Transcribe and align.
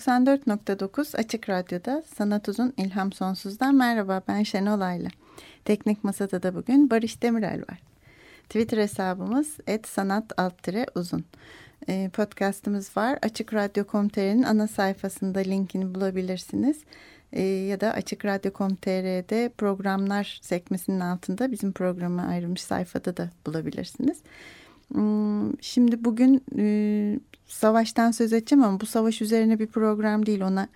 94.9 0.00 1.16
Açık 1.16 1.48
Radyo'da 1.48 2.02
Sanat 2.16 2.48
Uzun 2.48 2.72
İlham 2.76 3.12
Sonsuz'dan 3.12 3.74
merhaba 3.74 4.22
ben 4.28 4.42
Şenol 4.42 4.80
Ayla. 4.80 5.08
Teknik 5.64 6.04
Masada 6.04 6.42
da 6.42 6.54
bugün 6.54 6.90
Barış 6.90 7.22
Demirel 7.22 7.60
var. 7.60 7.78
Twitter 8.44 8.78
hesabımız 8.78 9.56
@sanat_uzun. 9.86 11.24
E, 11.88 12.08
podcastımız 12.08 12.96
var. 12.96 13.18
Açık 13.22 13.54
Radyo.com.tr'nin 13.54 14.42
ana 14.42 14.68
sayfasında 14.68 15.38
linkini 15.38 15.94
bulabilirsiniz. 15.94 16.84
E, 17.32 17.42
ya 17.42 17.80
da 17.80 17.92
Açık 17.92 18.24
Radyo.com.tr'de 18.24 19.50
programlar 19.58 20.38
sekmesinin 20.42 21.00
altında 21.00 21.52
bizim 21.52 21.72
programa 21.72 22.22
ayrılmış 22.22 22.62
sayfada 22.62 23.16
da 23.16 23.30
bulabilirsiniz. 23.46 24.18
Hmm, 24.94 25.62
şimdi 25.62 26.04
bugün 26.04 26.44
e, 26.58 27.20
savaştan 27.46 28.10
söz 28.10 28.32
edeceğim 28.32 28.64
ama 28.64 28.80
bu 28.80 28.86
savaş 28.86 29.22
üzerine 29.22 29.58
bir 29.58 29.66
program 29.66 30.26
değil 30.26 30.40
ona 30.40 30.68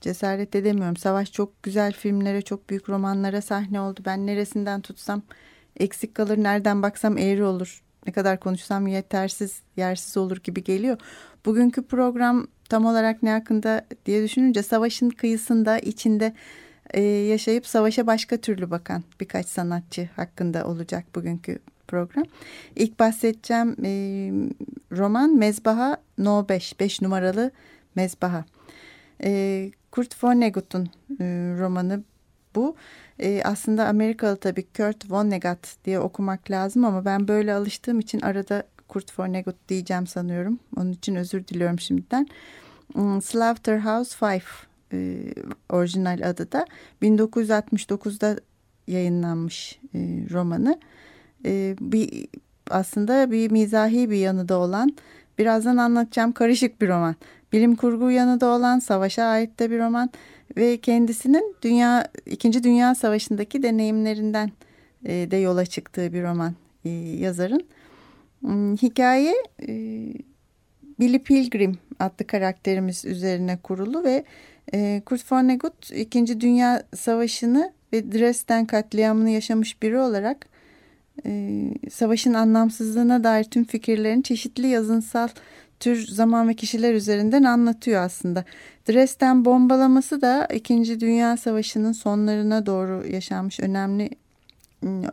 cesaret 0.00 0.56
edemiyorum. 0.56 0.96
Savaş 0.96 1.32
çok 1.32 1.62
güzel 1.62 1.92
filmlere, 1.92 2.42
çok 2.42 2.70
büyük 2.70 2.88
romanlara 2.88 3.42
sahne 3.42 3.80
oldu. 3.80 4.00
Ben 4.06 4.26
neresinden 4.26 4.80
tutsam 4.80 5.22
eksik 5.76 6.14
kalır, 6.14 6.38
nereden 6.38 6.82
baksam 6.82 7.18
eğri 7.18 7.44
olur. 7.44 7.82
Ne 8.06 8.12
kadar 8.12 8.40
konuşsam 8.40 8.86
yetersiz, 8.86 9.60
yersiz 9.76 10.16
olur 10.16 10.36
gibi 10.36 10.64
geliyor. 10.64 10.98
Bugünkü 11.46 11.82
program 11.82 12.46
tam 12.68 12.86
olarak 12.86 13.22
ne 13.22 13.30
hakkında 13.30 13.86
diye 14.06 14.22
düşününce 14.22 14.62
savaşın 14.62 15.10
kıyısında, 15.10 15.78
içinde 15.78 16.34
e, 16.94 17.02
yaşayıp 17.02 17.66
savaşa 17.66 18.06
başka 18.06 18.36
türlü 18.36 18.70
bakan 18.70 19.04
birkaç 19.20 19.46
sanatçı 19.46 20.08
hakkında 20.16 20.64
olacak 20.64 21.04
bugünkü 21.14 21.58
program. 21.88 22.24
İlk 22.76 22.98
bahsedeceğim 22.98 23.76
e, 23.84 23.90
roman 24.96 25.36
Mezbaha 25.36 25.96
No 26.18 26.48
5, 26.48 26.80
5 26.80 27.02
numaralı 27.02 27.50
Mezbaha. 27.94 28.44
E, 29.22 29.70
Kurt 29.90 30.24
Vonnegut'un 30.24 30.90
e, 31.20 31.24
romanı 31.58 32.02
bu. 32.54 32.76
E, 33.18 33.42
aslında 33.44 33.86
Amerikalı 33.86 34.36
tabii 34.36 34.62
Kurt 34.76 35.10
Vonnegut 35.10 35.84
diye 35.84 36.00
okumak 36.00 36.50
lazım 36.50 36.84
ama 36.84 37.04
ben 37.04 37.28
böyle 37.28 37.54
alıştığım 37.54 38.00
için 38.00 38.20
arada 38.20 38.62
Kurt 38.88 39.18
Vonnegut 39.18 39.68
diyeceğim 39.68 40.06
sanıyorum. 40.06 40.58
Onun 40.76 40.92
için 40.92 41.14
özür 41.14 41.46
diliyorum 41.46 41.80
şimdiden. 41.80 42.26
Hmm, 42.92 43.22
Slaughterhouse 43.22 44.16
Five 44.16 44.69
e, 44.92 45.18
orijinal 45.68 46.20
adı 46.30 46.52
da 46.52 46.66
1969'da 47.02 48.36
yayınlanmış 48.86 49.80
e, 49.94 49.98
romanı 50.30 50.80
e, 51.44 51.76
bir 51.80 52.28
aslında 52.70 53.30
bir 53.30 53.50
mizahi 53.50 54.10
bir 54.10 54.16
yanı 54.16 54.48
da 54.48 54.58
olan 54.58 54.96
birazdan 55.38 55.76
anlatacağım 55.76 56.32
karışık 56.32 56.80
bir 56.80 56.88
roman. 56.88 57.14
Bilim 57.52 57.76
kurgu 57.76 58.10
yanı 58.10 58.40
da 58.40 58.46
olan 58.46 58.78
savaşa 58.78 59.24
ait 59.24 59.58
de 59.58 59.70
bir 59.70 59.78
roman 59.78 60.10
ve 60.56 60.76
kendisinin 60.76 61.56
dünya 61.62 62.08
İkinci 62.26 62.62
Dünya 62.62 62.94
Savaşı'ndaki 62.94 63.62
deneyimlerinden 63.62 64.50
e, 65.04 65.30
de 65.30 65.36
yola 65.36 65.66
çıktığı 65.66 66.12
bir 66.12 66.22
roman 66.22 66.54
e, 66.84 66.90
yazarın. 66.90 67.66
Hmm, 68.40 68.76
hikaye 68.76 69.34
e, 69.68 69.68
Billy 71.00 71.18
Pilgrim 71.18 71.78
adlı 71.98 72.26
karakterimiz 72.26 73.04
üzerine 73.04 73.58
kurulu 73.62 74.04
ve 74.04 74.24
e, 74.72 75.02
Kurt 75.06 75.32
Vonnegut 75.32 75.90
İkinci 75.90 76.40
Dünya 76.40 76.82
Savaşı'nı 76.96 77.72
ve 77.92 78.12
Dresden 78.12 78.66
katliamını 78.66 79.30
yaşamış 79.30 79.82
biri 79.82 79.98
olarak 79.98 80.46
e, 81.26 81.62
savaşın 81.90 82.34
anlamsızlığına 82.34 83.24
dair 83.24 83.44
tüm 83.44 83.64
fikirlerini 83.64 84.22
çeşitli 84.22 84.66
yazınsal 84.66 85.28
tür 85.80 86.06
zaman 86.06 86.48
ve 86.48 86.54
kişiler 86.54 86.94
üzerinden 86.94 87.44
anlatıyor 87.44 88.02
aslında. 88.02 88.44
Dresden 88.88 89.44
bombalaması 89.44 90.20
da 90.20 90.46
İkinci 90.46 91.00
Dünya 91.00 91.36
Savaşı'nın 91.36 91.92
sonlarına 91.92 92.66
doğru 92.66 93.06
yaşanmış 93.06 93.60
önemli 93.60 94.10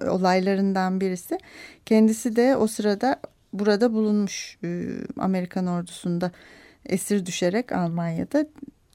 olaylarından 0.10 1.02
birisi. 1.02 1.38
Kendisi 1.86 2.36
de 2.36 2.56
o 2.56 2.68
sırada 2.68 3.20
burada 3.54 3.94
bulunmuş 3.94 4.58
ıı, 4.64 5.06
Amerikan 5.18 5.68
ordusunda 5.68 6.32
esir 6.86 7.26
düşerek 7.26 7.72
Almanya'da. 7.72 8.46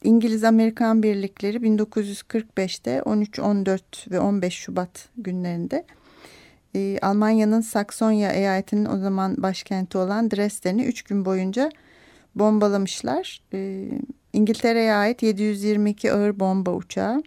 İngiliz-Amerikan 0.05 1.03
birlikleri 1.03 1.57
1945'te 1.57 3.03
13, 3.03 3.39
14 3.39 4.11
ve 4.11 4.21
15 4.21 4.55
Şubat 4.55 5.09
günlerinde 5.17 5.85
e, 6.77 6.99
Almanya'nın 7.03 7.61
Saksonya 7.61 8.33
eyaletinin 8.33 8.85
o 8.85 8.99
zaman 8.99 9.43
başkenti 9.43 9.99
olan 9.99 10.31
Dresden'i 10.31 10.85
üç 10.85 11.03
gün 11.03 11.25
boyunca 11.25 11.71
bombalamışlar. 12.35 13.43
E, 13.53 13.89
İngiltere'ye 14.33 14.95
ait 14.95 15.23
722 15.23 16.13
ağır 16.13 16.41
bomba 16.41 16.71
uçağı, 16.71 17.23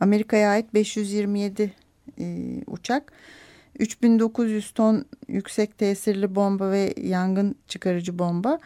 Amerika'ya 0.00 0.50
ait 0.50 0.74
527 0.74 1.72
e, 2.18 2.24
uçak, 2.66 3.12
3900 3.78 4.70
ton 4.70 5.04
yüksek 5.28 5.78
tesirli 5.78 6.34
bomba 6.34 6.70
ve 6.70 6.94
yangın 7.02 7.54
çıkarıcı 7.68 8.18
bomba 8.18 8.58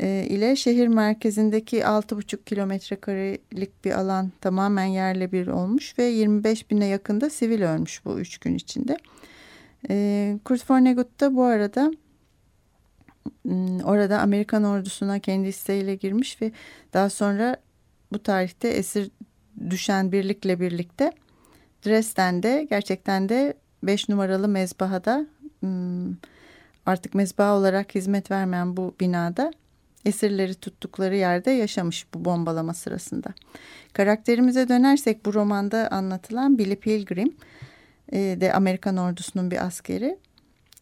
e, 0.00 0.26
ile 0.28 0.56
şehir 0.56 0.88
merkezindeki 0.88 1.78
6,5 1.78 2.44
kilometre 2.44 2.96
karelik 2.96 3.84
bir 3.84 3.92
alan 3.92 4.32
tamamen 4.40 4.84
yerle 4.84 5.32
bir 5.32 5.46
olmuş 5.46 5.98
ve 5.98 6.04
25 6.04 6.70
bine 6.70 6.86
yakında 6.86 7.30
sivil 7.30 7.62
ölmüş 7.62 8.04
bu 8.04 8.20
üç 8.20 8.38
gün 8.38 8.54
içinde. 8.54 8.96
E, 9.90 10.38
Kurt 10.44 10.70
Vonnegut 10.70 11.20
da 11.20 11.36
bu 11.36 11.44
arada 11.44 11.92
hmm, 13.42 13.80
orada 13.80 14.20
Amerikan 14.20 14.64
ordusuna 14.64 15.18
kendi 15.18 15.48
isteğiyle 15.48 15.94
girmiş 15.94 16.42
ve 16.42 16.52
daha 16.92 17.10
sonra 17.10 17.56
bu 18.12 18.22
tarihte 18.22 18.68
esir 18.68 19.10
düşen 19.70 20.12
birlikle 20.12 20.60
birlikte 20.60 21.12
Dresden'de 21.86 22.66
gerçekten 22.70 23.28
de 23.28 23.54
5 23.82 24.08
numaralı 24.08 24.48
mezbahada 24.48 25.26
hmm, 25.60 26.14
artık 26.86 27.14
mezbaha 27.14 27.56
olarak 27.56 27.94
hizmet 27.94 28.30
vermeyen 28.30 28.76
bu 28.76 28.94
binada 29.00 29.52
esirleri 30.06 30.54
tuttukları 30.54 31.16
yerde 31.16 31.50
yaşamış 31.50 32.06
bu 32.14 32.24
bombalama 32.24 32.74
sırasında. 32.74 33.28
Karakterimize 33.92 34.68
dönersek 34.68 35.26
bu 35.26 35.34
romanda 35.34 35.88
anlatılan 35.90 36.58
Billy 36.58 36.76
Pilgrim 36.76 37.36
e, 38.12 38.18
de 38.18 38.52
Amerikan 38.52 38.96
ordusunun 38.96 39.50
bir 39.50 39.66
askeri. 39.66 40.18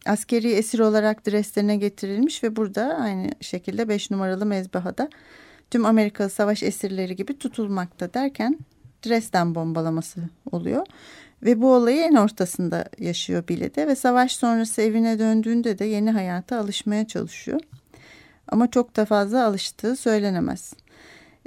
Askeri 0.05 0.51
esir 0.51 0.79
olarak 0.79 1.27
Dresden'e 1.27 1.75
getirilmiş 1.75 2.43
ve 2.43 2.55
burada 2.55 2.97
aynı 2.99 3.29
şekilde 3.41 3.89
5 3.89 4.11
numaralı 4.11 4.45
mezbahada 4.45 5.09
tüm 5.71 5.85
Amerikalı 5.85 6.29
savaş 6.29 6.63
esirleri 6.63 7.15
gibi 7.15 7.37
tutulmakta 7.37 8.13
derken 8.13 8.59
Dresden 9.05 9.55
bombalaması 9.55 10.21
oluyor. 10.51 10.85
Ve 11.43 11.61
bu 11.61 11.73
olayı 11.73 12.01
en 12.01 12.15
ortasında 12.15 12.85
yaşıyor 12.99 13.47
Billy'de 13.47 13.87
ve 13.87 13.95
savaş 13.95 14.35
sonrası 14.35 14.81
evine 14.81 15.19
döndüğünde 15.19 15.79
de 15.79 15.85
yeni 15.85 16.11
hayata 16.11 16.59
alışmaya 16.59 17.07
çalışıyor. 17.07 17.59
Ama 18.47 18.71
çok 18.71 18.95
da 18.95 19.05
fazla 19.05 19.45
alıştığı 19.45 19.95
söylenemez. 19.95 20.73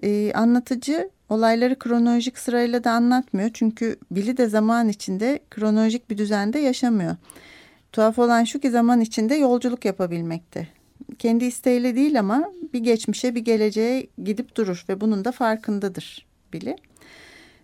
Ee, 0.02 0.32
anlatıcı 0.34 1.10
Olayları 1.28 1.78
kronolojik 1.78 2.38
sırayla 2.38 2.84
da 2.84 2.92
anlatmıyor. 2.92 3.50
Çünkü 3.54 3.96
Billy 4.10 4.36
de 4.36 4.48
zaman 4.48 4.88
içinde 4.88 5.40
kronolojik 5.50 6.10
bir 6.10 6.18
düzende 6.18 6.58
yaşamıyor. 6.58 7.16
Tuhaf 7.92 8.18
olan 8.18 8.44
şu 8.44 8.60
ki 8.60 8.70
zaman 8.70 9.00
içinde 9.00 9.34
yolculuk 9.34 9.84
yapabilmekte. 9.84 10.68
Kendi 11.18 11.44
isteğiyle 11.44 11.96
değil 11.96 12.18
ama 12.18 12.52
bir 12.74 12.80
geçmişe 12.80 13.34
bir 13.34 13.40
geleceğe 13.40 14.06
gidip 14.24 14.56
durur 14.56 14.84
ve 14.88 15.00
bunun 15.00 15.24
da 15.24 15.32
farkındadır 15.32 16.26
Billy. 16.52 16.76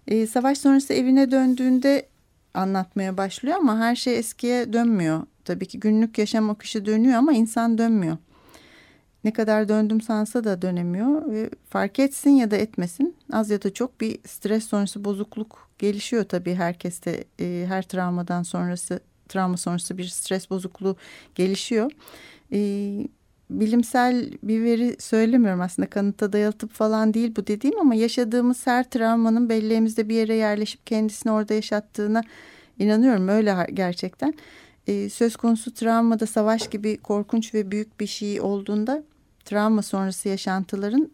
Ee, 0.09 0.27
savaş 0.27 0.59
sonrası 0.59 0.95
evine 0.95 1.31
döndüğünde 1.31 2.07
anlatmaya 2.55 3.17
başlıyor 3.17 3.57
ama 3.57 3.79
her 3.79 3.97
şey 3.97 4.19
eskiye 4.19 4.73
dönmüyor. 4.73 5.23
Tabii 5.45 5.67
ki 5.67 5.81
günlük 5.81 6.19
yaşam 6.19 6.51
akışı 6.51 6.87
dönüyor 6.87 7.15
ama 7.15 7.33
insan 7.33 7.79
dönmüyor. 7.79 8.17
Ne 9.25 9.33
kadar 9.33 9.69
döndüm 9.69 10.01
sansa 10.01 10.45
da 10.45 10.63
dönemiyor. 10.63 11.31
Ve 11.31 11.51
fark 11.69 11.99
etsin 11.99 12.31
ya 12.31 12.51
da 12.51 12.57
etmesin 12.57 13.17
az 13.33 13.51
ya 13.51 13.63
da 13.63 13.75
çok 13.75 14.01
bir 14.01 14.19
stres 14.27 14.65
sonrası 14.65 15.05
bozukluk 15.05 15.69
gelişiyor 15.79 16.25
tabii 16.25 16.55
herkeste. 16.55 17.25
E, 17.41 17.65
her 17.69 17.83
travmadan 17.83 18.43
sonrası 18.43 19.01
travma 19.29 19.57
sonrası 19.57 19.99
bir 19.99 20.05
stres 20.05 20.51
bozukluğu 20.51 20.97
gelişiyor. 21.35 21.91
E, 22.53 22.59
bilimsel 23.51 24.31
bir 24.43 24.63
veri 24.65 24.97
söylemiyorum 24.99 25.61
aslında 25.61 25.91
kanıta 25.91 26.33
dayalı 26.33 26.69
falan 26.73 27.15
değil 27.15 27.37
bu 27.37 27.47
dediğim 27.47 27.81
ama 27.81 27.95
yaşadığımız 27.95 28.67
her 28.67 28.91
travmanın 28.91 29.49
belleğimizde 29.49 30.09
bir 30.09 30.15
yere 30.15 30.35
yerleşip 30.35 30.87
kendisini 30.87 31.33
orada 31.33 31.55
yaşattığına 31.55 32.23
inanıyorum 32.79 33.29
öyle 33.29 33.67
gerçekten. 33.75 34.35
Ee, 34.87 35.11
söz 35.11 35.37
konusu 35.37 35.75
travmada 35.75 36.27
savaş 36.27 36.71
gibi 36.71 36.97
korkunç 36.97 37.55
ve 37.55 37.71
büyük 37.71 38.01
bir 38.01 38.07
şey 38.07 38.41
olduğunda 38.41 39.03
travma 39.45 39.83
sonrası 39.83 40.29
yaşantıların 40.29 41.11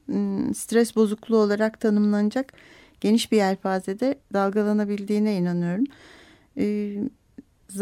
stres 0.52 0.96
bozukluğu 0.96 1.36
olarak 1.36 1.80
tanımlanacak 1.80 2.52
geniş 3.00 3.32
bir 3.32 3.36
yelpazede 3.36 4.18
dalgalanabildiğine 4.32 5.36
inanıyorum. 5.36 5.84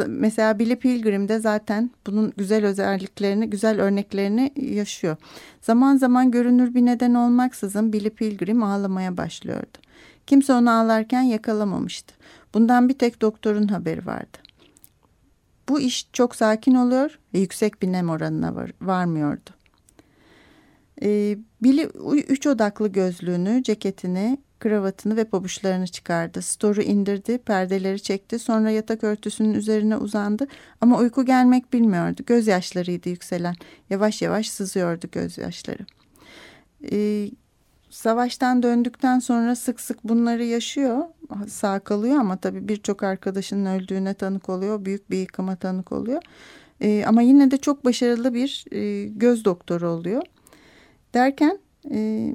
Mesela 0.07 0.59
Billy 0.59 0.77
Pilgrim 0.77 1.29
de 1.29 1.39
zaten 1.39 1.91
bunun 2.07 2.33
güzel 2.37 2.67
özelliklerini, 2.67 3.51
güzel 3.51 3.81
örneklerini 3.81 4.53
yaşıyor. 4.57 5.17
Zaman 5.61 5.97
zaman 5.97 6.31
görünür 6.31 6.75
bir 6.75 6.87
neden 6.87 7.15
olmaksızın 7.15 7.93
Billy 7.93 8.11
Pilgrim 8.11 8.63
ağlamaya 8.63 9.17
başlıyordu. 9.17 9.79
Kimse 10.27 10.53
onu 10.53 10.71
ağlarken 10.71 11.23
yakalamamıştı. 11.23 12.15
Bundan 12.55 12.89
bir 12.89 12.99
tek 12.99 13.21
doktorun 13.21 13.69
haberi 13.69 14.07
vardı. 14.07 14.39
Bu 15.69 15.81
iş 15.81 16.09
çok 16.13 16.37
sakin 16.37 16.75
oluyor 16.75 17.19
ve 17.35 17.39
yüksek 17.39 17.83
bir 17.83 17.93
nem 17.93 18.11
oranına 18.11 18.55
var, 18.55 18.71
varmıyordu. 18.81 19.51
Ee, 21.03 21.39
Billy 21.63 21.89
üç 22.29 22.47
odaklı 22.47 22.89
gözlüğünü, 22.89 23.63
ceketini, 23.63 24.39
kravatını 24.61 25.17
ve 25.17 25.25
pabuçlarını 25.25 25.87
çıkardı. 25.87 26.43
Storu 26.43 26.83
indirdi, 26.83 27.39
perdeleri 27.39 28.03
çekti. 28.03 28.39
Sonra 28.39 28.71
yatak 28.71 29.05
örtüsünün 29.05 29.55
üzerine 29.55 29.97
uzandı. 29.97 30.47
Ama 30.81 30.99
uyku 30.99 31.25
gelmek 31.25 31.73
bilmiyordu. 31.73 32.23
Gözyaşlarıydı 32.27 33.09
yükselen. 33.09 33.55
Yavaş 33.91 34.23
yavaş 34.23 34.51
sızıyordu 34.51 35.07
gözyaşları. 35.13 35.87
Ee, 36.93 37.31
savaştan 37.91 38.63
döndükten 38.63 39.19
sonra 39.19 39.57
sık 39.57 39.81
sık 39.81 40.05
bunları 40.05 40.45
yaşıyor. 40.45 41.05
Sağ 41.49 41.79
kalıyor 41.79 42.19
ama 42.19 42.37
tabii 42.37 42.69
birçok 42.69 43.03
arkadaşının 43.03 43.79
öldüğüne 43.79 44.15
tanık 44.15 44.49
oluyor. 44.49 44.85
Büyük 44.85 45.11
bir 45.11 45.19
yıkıma 45.19 45.57
tanık 45.57 45.93
oluyor. 45.93 46.23
Ee, 46.81 47.05
ama 47.07 47.23
yine 47.23 47.51
de 47.51 47.57
çok 47.57 47.85
başarılı 47.85 48.35
bir 48.35 48.65
e, 48.73 49.09
göz 49.09 49.45
doktoru 49.45 49.89
oluyor. 49.89 50.23
Derken... 51.15 51.59
E, 51.91 52.33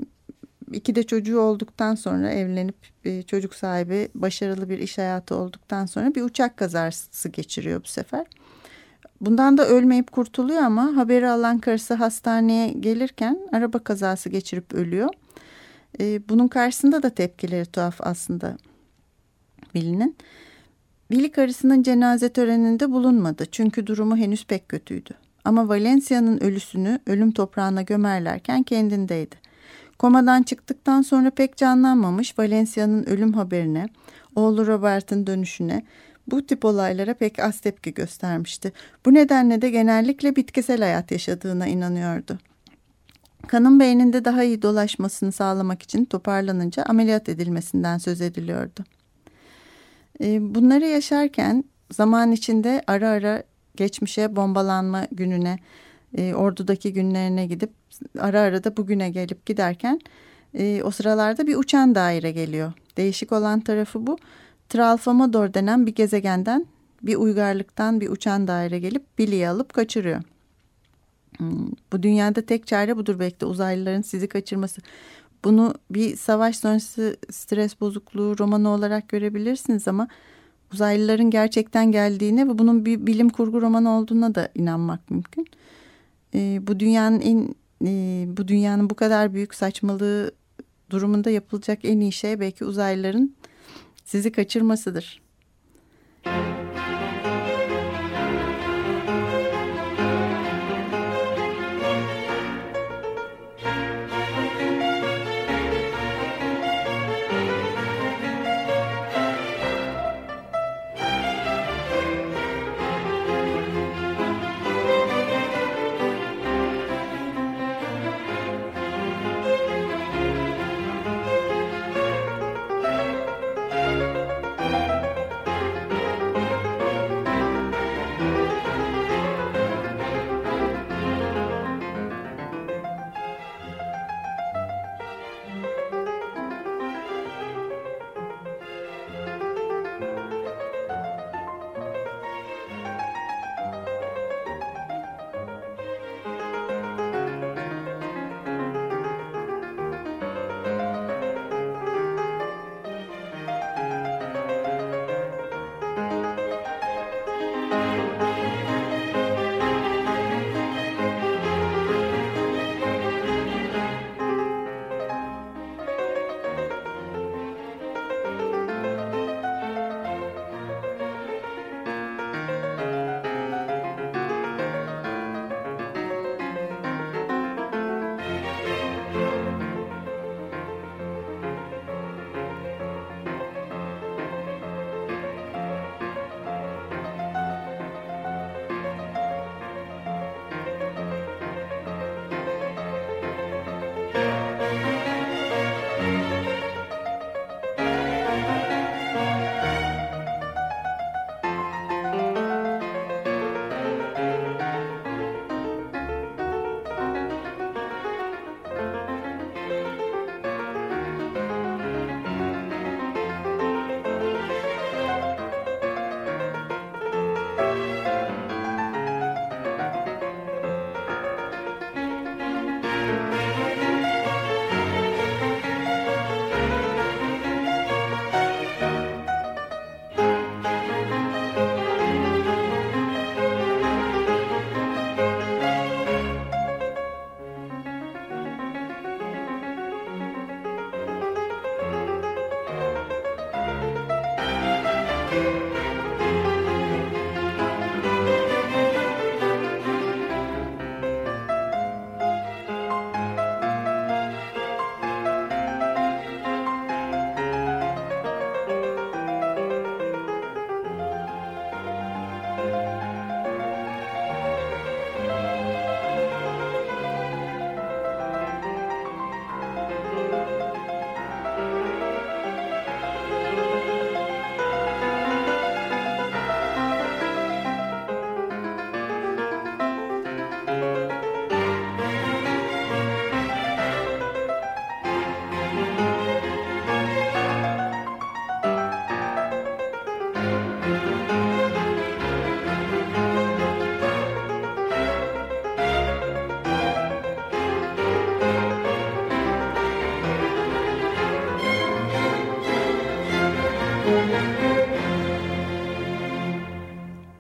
iki 0.74 0.96
de 0.96 1.04
çocuğu 1.04 1.40
olduktan 1.40 1.96
sonra 1.96 2.32
evlenip 2.32 2.76
e, 3.06 3.24
çocuk 3.24 3.56
sahibi 3.56 4.10
başarılı 4.16 4.70
bir 4.70 4.80
iş 4.80 4.98
hayatı 4.98 5.36
olduktan 5.36 5.86
sonra 5.86 6.16
bir 6.16 6.22
uçak 6.22 6.58
kazası 6.58 7.30
geçiriyor 7.30 7.84
bu 7.84 7.88
sefer. 7.88 8.26
Bundan 9.22 9.58
da 9.58 9.68
ölmeyip 9.68 10.12
kurtuluyor 10.12 10.62
ama 10.62 10.96
haberi 10.96 11.30
alan 11.30 11.60
karısı 11.60 11.94
hastaneye 11.94 12.70
gelirken 12.70 13.40
araba 13.52 13.80
kazası 13.80 14.30
geçirip 14.30 14.74
ölüyor. 14.74 15.10
E, 16.00 16.30
bunun 16.30 16.48
karşısında 16.48 17.04
da 17.04 17.10
tepkileri 17.10 17.66
tuhaf 17.66 17.96
aslında 18.00 18.58
bilinin. 19.76 20.18
Billy 21.12 21.32
karısının 21.32 21.84
cenaze 21.84 22.30
töreninde 22.30 22.92
bulunmadı 22.92 23.46
çünkü 23.52 23.88
durumu 23.88 24.18
henüz 24.18 24.46
pek 24.46 24.70
kötüydü. 24.70 25.23
Ama 25.46 25.70
Valencia'nın 25.70 26.44
ölüsünü 26.44 27.00
ölüm 27.08 27.32
toprağına 27.32 27.82
gömerlerken 27.82 28.64
kendindeydi. 28.64 29.36
Komadan 30.00 30.44
çıktıktan 30.44 31.02
sonra 31.02 31.30
pek 31.30 31.58
canlanmamış 31.58 32.40
Valencia'nın 32.40 33.04
ölüm 33.04 33.34
haberine, 33.34 33.88
oğlu 34.36 34.68
Robert'ın 34.68 35.28
dönüşüne, 35.28 35.84
bu 36.28 36.46
tip 36.46 36.66
olaylara 36.66 37.14
pek 37.14 37.40
az 37.40 37.60
tepki 37.60 37.94
göstermişti. 37.94 38.74
Bu 39.06 39.14
nedenle 39.14 39.62
de 39.62 39.70
genellikle 39.70 40.36
bitkisel 40.36 40.80
hayat 40.82 41.12
yaşadığına 41.12 41.68
inanıyordu. 41.68 42.38
Kanın 43.48 43.80
beyninde 43.80 44.26
daha 44.26 44.44
iyi 44.44 44.62
dolaşmasını 44.62 45.32
sağlamak 45.32 45.82
için 45.82 46.06
toparlanınca 46.06 46.84
ameliyat 46.84 47.30
edilmesinden 47.30 47.98
söz 47.98 48.22
ediliyordu. 48.22 48.84
Ee, 50.22 50.56
bunları 50.56 50.86
yaşarken 50.86 51.64
zaman 51.92 52.32
içinde 52.32 52.84
ara 52.88 53.10
ara 53.10 53.44
geçmişe 53.76 54.36
bombalanma 54.36 55.08
gününe, 55.12 55.60
e, 56.18 56.34
ordudaki 56.34 56.94
günlerine 56.94 57.46
gidip 57.46 57.72
ara 58.20 58.40
ara 58.40 58.64
da 58.64 58.78
bugüne 58.78 59.10
gelip 59.10 59.46
giderken 59.46 60.00
e, 60.54 60.84
o 60.84 60.92
sıralarda 60.92 61.48
bir 61.48 61.56
uçan 61.56 61.96
daire 61.96 62.32
geliyor. 62.32 62.74
Değişik 62.98 63.32
olan 63.32 63.60
tarafı 63.60 64.08
bu. 64.08 64.18
Tralfamador 64.70 65.54
denen 65.54 65.86
bir 65.86 65.96
gezegenden 65.96 66.66
bir 67.04 67.16
uygarlıktan 67.16 68.02
bir 68.02 68.10
uçan 68.10 68.48
daire 68.48 68.80
gelip 68.80 69.18
Billy'yi 69.18 69.50
alıp 69.50 69.74
kaçırıyor. 69.74 70.22
Hmm, 71.38 71.68
bu 71.94 72.04
dünyada 72.04 72.42
tek 72.42 72.68
çare 72.68 72.98
budur 72.98 73.20
belki 73.20 73.40
de 73.40 73.46
uzaylıların 73.46 74.02
sizi 74.02 74.28
kaçırması. 74.28 74.82
Bunu 75.44 75.74
bir 75.92 76.16
savaş 76.16 76.58
sonrası 76.58 77.18
stres 77.32 77.82
bozukluğu 77.82 78.38
romanı 78.40 78.70
olarak 78.70 79.10
görebilirsiniz 79.10 79.88
ama 79.88 80.08
uzaylıların 80.74 81.30
gerçekten 81.30 81.92
geldiğine 81.92 82.48
ve 82.48 82.58
bunun 82.58 82.86
bir 82.86 83.08
bilim 83.08 83.30
kurgu 83.30 83.62
romanı 83.62 83.90
olduğuna 83.90 84.36
da 84.36 84.50
inanmak 84.56 85.12
mümkün. 85.12 85.48
E, 86.36 86.60
bu 86.68 86.80
dünyanın 86.80 87.22
en 87.22 87.56
e, 87.86 88.26
bu 88.38 88.48
dünyanın 88.48 88.90
bu 88.90 88.96
kadar 88.96 89.34
büyük 89.34 89.56
saçmalığı 89.56 90.32
durumunda 90.90 91.30
yapılacak 91.30 91.80
en 91.84 92.00
iyi 92.00 92.12
şey 92.12 92.40
belki 92.40 92.66
uzaylıların 92.66 93.36
sizi 94.06 94.32
kaçırmasıdır. 94.32 95.22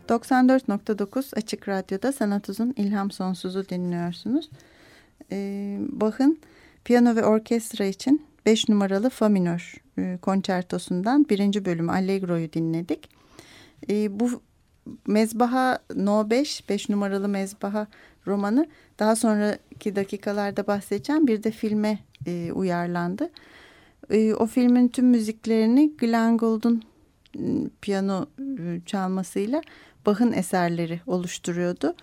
94.9 0.09 1.35
Açık 1.35 1.69
Radyo'da 1.69 2.11
Sanat 2.11 2.49
Uzun 2.49 2.73
İlham 2.77 3.11
Sonsuz'u 3.11 3.69
dinliyorsunuz. 3.69 4.49
Ee, 5.31 5.77
Bach'ın 5.79 6.39
piyano 6.83 7.15
ve 7.15 7.25
orkestra 7.25 7.85
için 7.85 8.25
5 8.45 8.69
numaralı 8.69 9.09
Fa 9.09 9.29
minör 9.29 9.75
e, 9.97 10.17
konçertosundan 10.21 11.29
birinci 11.29 11.65
bölümü 11.65 11.91
Allegro'yu 11.91 12.53
dinledik. 12.53 13.09
E, 13.89 14.19
bu 14.19 14.41
Mezbaha 15.07 15.79
No 15.95 16.29
5, 16.29 16.69
5 16.69 16.89
numaralı 16.89 17.27
Mezbaha 17.27 17.87
romanı 18.27 18.67
daha 18.99 19.15
sonraki 19.15 19.95
dakikalarda 19.95 20.67
bahsedeceğim. 20.67 21.27
Bir 21.27 21.43
de 21.43 21.51
filme 21.51 21.99
e, 22.25 22.51
uyarlandı. 22.51 23.29
E, 24.09 24.33
o 24.33 24.45
filmin 24.45 24.87
tüm 24.87 25.05
müziklerini 25.05 25.97
Glenn 25.97 26.37
Gould'un 26.37 26.83
piyano 27.81 28.25
ıı, 28.39 28.81
çalmasıyla 28.85 29.61
Bach'ın 30.05 30.31
eserleri 30.31 31.01
oluşturuyordu. 31.07 31.95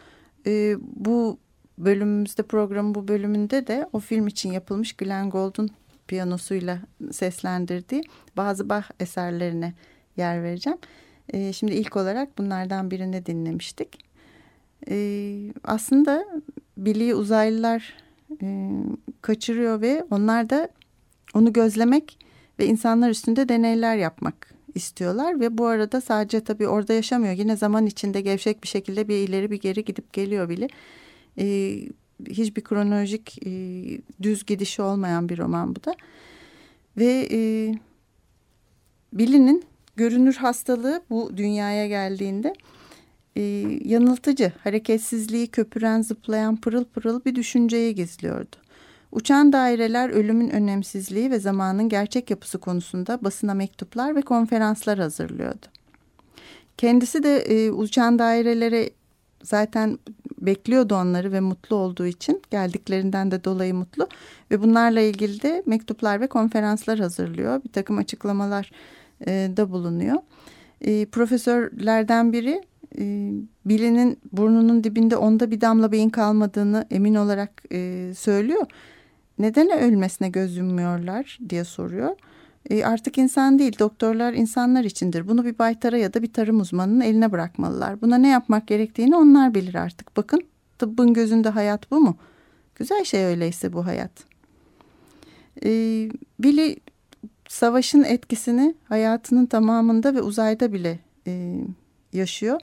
E, 0.46 0.76
bu 0.80 1.38
bölümümüzde 1.78 2.42
programın 2.42 2.94
bu 2.94 3.08
bölümünde 3.08 3.66
de 3.66 3.88
o 3.92 3.98
film 3.98 4.26
için 4.26 4.52
yapılmış 4.52 4.92
Glenn 4.92 5.30
Gould'un 5.30 5.70
piyanosuyla 6.08 6.78
seslendirdiği 7.12 8.02
bazı 8.36 8.68
Bach 8.68 8.84
eserlerine 9.00 9.74
yer 10.16 10.42
vereceğim. 10.42 10.78
E, 11.28 11.52
şimdi 11.52 11.72
ilk 11.72 11.96
olarak 11.96 12.38
bunlardan 12.38 12.90
birini 12.90 13.26
dinlemiştik. 13.26 14.04
E, 14.90 14.96
aslında 15.64 16.24
Billy'i 16.76 17.14
uzaylılar 17.14 17.96
e, 18.42 18.70
kaçırıyor 19.22 19.80
ve 19.80 20.04
onlar 20.10 20.50
da 20.50 20.68
onu 21.34 21.52
gözlemek 21.52 22.18
ve 22.58 22.66
insanlar 22.66 23.10
üstünde 23.10 23.48
deneyler 23.48 23.96
yapmak 23.96 24.54
istiyorlar 24.74 25.40
ve 25.40 25.58
bu 25.58 25.66
arada 25.66 26.00
sadece 26.00 26.40
tabii 26.40 26.68
orada 26.68 26.92
yaşamıyor. 26.92 27.34
Yine 27.34 27.56
zaman 27.56 27.86
içinde 27.86 28.20
gevşek 28.20 28.62
bir 28.62 28.68
şekilde 28.68 29.08
bir 29.08 29.28
ileri 29.28 29.50
bir 29.50 29.60
geri 29.60 29.84
gidip 29.84 30.12
geliyor 30.12 30.48
bile. 30.48 30.68
E, 31.38 31.76
hiçbir 32.28 32.64
kronolojik 32.64 33.46
e, 33.46 33.50
düz 34.22 34.46
gidişi 34.46 34.82
olmayan 34.82 35.28
bir 35.28 35.38
roman 35.38 35.76
bu 35.76 35.84
da. 35.84 35.94
Ve 36.96 37.28
e, 37.30 37.72
Billy'nin 39.12 39.64
görünür 39.96 40.34
hastalığı 40.34 41.02
bu 41.10 41.36
dünyaya 41.36 41.86
geldiğinde 41.86 42.54
e, 43.36 43.42
yanıltıcı, 43.84 44.52
hareketsizliği 44.64 45.46
köpüren, 45.46 46.02
zıplayan 46.02 46.56
pırıl 46.56 46.84
pırıl 46.84 47.24
bir 47.24 47.34
düşünceye 47.34 47.92
gizliyordu. 47.92 48.56
Uçan 49.12 49.52
daireler 49.52 50.08
ölümün 50.08 50.50
önemsizliği 50.50 51.30
ve 51.30 51.38
zamanın 51.38 51.88
gerçek 51.88 52.30
yapısı 52.30 52.58
konusunda 52.58 53.18
basına 53.24 53.54
mektuplar 53.54 54.16
ve 54.16 54.22
konferanslar 54.22 54.98
hazırlıyordu. 54.98 55.66
Kendisi 56.76 57.22
de 57.22 57.36
e, 57.36 57.70
uçan 57.70 58.18
dairelere 58.18 58.90
zaten 59.42 59.98
bekliyordu 60.40 60.94
onları 60.94 61.32
ve 61.32 61.40
mutlu 61.40 61.76
olduğu 61.76 62.06
için 62.06 62.42
geldiklerinden 62.50 63.30
de 63.30 63.44
dolayı 63.44 63.74
mutlu 63.74 64.08
ve 64.50 64.62
bunlarla 64.62 65.00
ilgili 65.00 65.42
de 65.42 65.62
mektuplar 65.66 66.20
ve 66.20 66.26
konferanslar 66.26 66.98
hazırlıyor. 66.98 67.64
Bir 67.64 67.72
takım 67.72 67.98
açıklamalar 67.98 68.70
e, 69.26 69.50
da 69.56 69.70
bulunuyor. 69.70 70.16
E, 70.80 71.06
profesörlerden 71.06 72.32
biri 72.32 72.62
e, 72.98 73.32
Billy'nin 73.64 74.18
burnunun 74.32 74.84
dibinde 74.84 75.16
onda 75.16 75.50
bir 75.50 75.60
damla 75.60 75.92
beyin 75.92 76.10
kalmadığını 76.10 76.86
emin 76.90 77.14
olarak 77.14 77.62
e, 77.72 78.12
söylüyor. 78.16 78.66
Neden 79.40 79.70
ölmesine 79.70 80.28
göz 80.28 80.56
yummuyorlar 80.56 81.38
diye 81.48 81.64
soruyor. 81.64 82.16
E, 82.70 82.84
artık 82.84 83.18
insan 83.18 83.58
değil 83.58 83.78
doktorlar 83.78 84.32
insanlar 84.32 84.84
içindir. 84.84 85.28
Bunu 85.28 85.44
bir 85.44 85.58
baytara 85.58 85.98
ya 85.98 86.14
da 86.14 86.22
bir 86.22 86.32
tarım 86.32 86.60
uzmanının 86.60 87.00
eline 87.00 87.32
bırakmalılar. 87.32 88.00
Buna 88.00 88.18
ne 88.18 88.28
yapmak 88.28 88.66
gerektiğini 88.66 89.16
onlar 89.16 89.54
bilir 89.54 89.74
artık. 89.74 90.16
Bakın 90.16 90.42
tıbbın 90.78 91.14
gözünde 91.14 91.48
hayat 91.48 91.90
bu 91.90 92.00
mu? 92.00 92.16
Güzel 92.74 93.04
şey 93.04 93.24
öyleyse 93.24 93.72
bu 93.72 93.86
hayat. 93.86 94.10
E, 95.64 95.70
Billy 96.38 96.76
savaşın 97.48 98.04
etkisini 98.04 98.74
hayatının 98.88 99.46
tamamında 99.46 100.14
ve 100.14 100.22
uzayda 100.22 100.72
bile 100.72 100.98
e, 101.26 101.60
yaşıyor. 102.12 102.60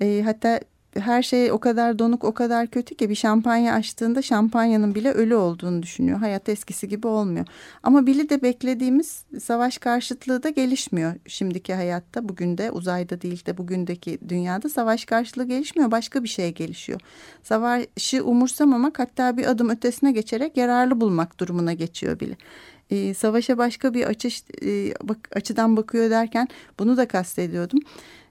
E, 0.00 0.22
hatta 0.24 0.60
her 0.98 1.22
şey 1.22 1.52
o 1.52 1.58
kadar 1.58 1.98
donuk 1.98 2.24
o 2.24 2.34
kadar 2.34 2.66
kötü 2.66 2.94
ki 2.94 3.10
bir 3.10 3.14
şampanya 3.14 3.74
açtığında 3.74 4.22
şampanyanın 4.22 4.94
bile 4.94 5.12
ölü 5.12 5.34
olduğunu 5.34 5.82
düşünüyor. 5.82 6.18
Hayat 6.18 6.48
eskisi 6.48 6.88
gibi 6.88 7.06
olmuyor. 7.06 7.46
Ama 7.82 8.06
Billy 8.06 8.28
de 8.28 8.42
beklediğimiz 8.42 9.24
savaş 9.40 9.78
karşıtlığı 9.78 10.42
da 10.42 10.48
gelişmiyor 10.50 11.14
şimdiki 11.26 11.74
hayatta. 11.74 12.28
Bugün 12.28 12.58
de 12.58 12.70
uzayda 12.70 13.20
değil 13.20 13.46
de 13.46 13.58
bugündeki 13.58 14.18
dünyada 14.28 14.68
savaş 14.68 15.04
karşıtlığı 15.04 15.44
gelişmiyor. 15.44 15.90
Başka 15.90 16.22
bir 16.22 16.28
şey 16.28 16.54
gelişiyor. 16.54 17.00
Savaşı 17.42 18.24
umursamamak 18.24 18.98
hatta 18.98 19.36
bir 19.36 19.46
adım 19.46 19.70
ötesine 19.70 20.12
geçerek 20.12 20.56
yararlı 20.56 21.00
bulmak 21.00 21.40
durumuna 21.40 21.72
geçiyor 21.72 22.20
Billy 22.20 22.34
e, 22.90 23.14
savaşa 23.14 23.58
başka 23.58 23.94
bir 23.94 24.04
açış 24.04 24.44
e, 24.62 24.94
bak, 25.02 25.28
açıdan 25.32 25.76
bakıyor 25.76 26.10
derken 26.10 26.48
bunu 26.78 26.96
da 26.96 27.08
kastediyordum. 27.08 27.80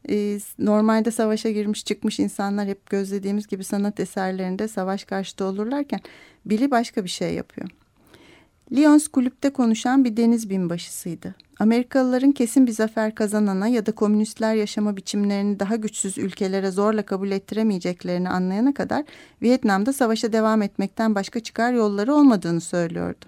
E, 0.09 0.39
normalde 0.59 1.11
savaşa 1.11 1.49
girmiş 1.49 1.85
çıkmış 1.85 2.19
insanlar 2.19 2.67
hep 2.67 2.89
gözlediğimiz 2.89 3.47
gibi 3.47 3.63
sanat 3.63 3.99
eserlerinde 3.99 4.67
savaş 4.67 5.03
karşıtı 5.03 5.45
olurlarken 5.45 5.99
Billy 6.45 6.71
başka 6.71 7.03
bir 7.03 7.09
şey 7.09 7.33
yapıyor. 7.33 7.69
Lyons 8.71 9.07
kulüpte 9.07 9.49
konuşan 9.49 10.03
bir 10.05 10.17
deniz 10.17 10.49
binbaşısıydı. 10.49 11.35
Amerikalıların 11.59 12.31
kesin 12.31 12.67
bir 12.67 12.71
zafer 12.71 13.15
kazanana 13.15 13.67
ya 13.67 13.85
da 13.85 13.91
komünistler 13.91 14.55
yaşama 14.55 14.97
biçimlerini 14.97 15.59
daha 15.59 15.75
güçsüz 15.75 16.17
ülkelere 16.17 16.71
zorla 16.71 17.03
kabul 17.03 17.31
ettiremeyeceklerini 17.31 18.29
anlayana 18.29 18.73
kadar 18.73 19.05
Vietnam'da 19.41 19.93
savaşa 19.93 20.33
devam 20.33 20.61
etmekten 20.61 21.15
başka 21.15 21.39
çıkar 21.39 21.73
yolları 21.73 22.13
olmadığını 22.13 22.61
söylüyordu. 22.61 23.25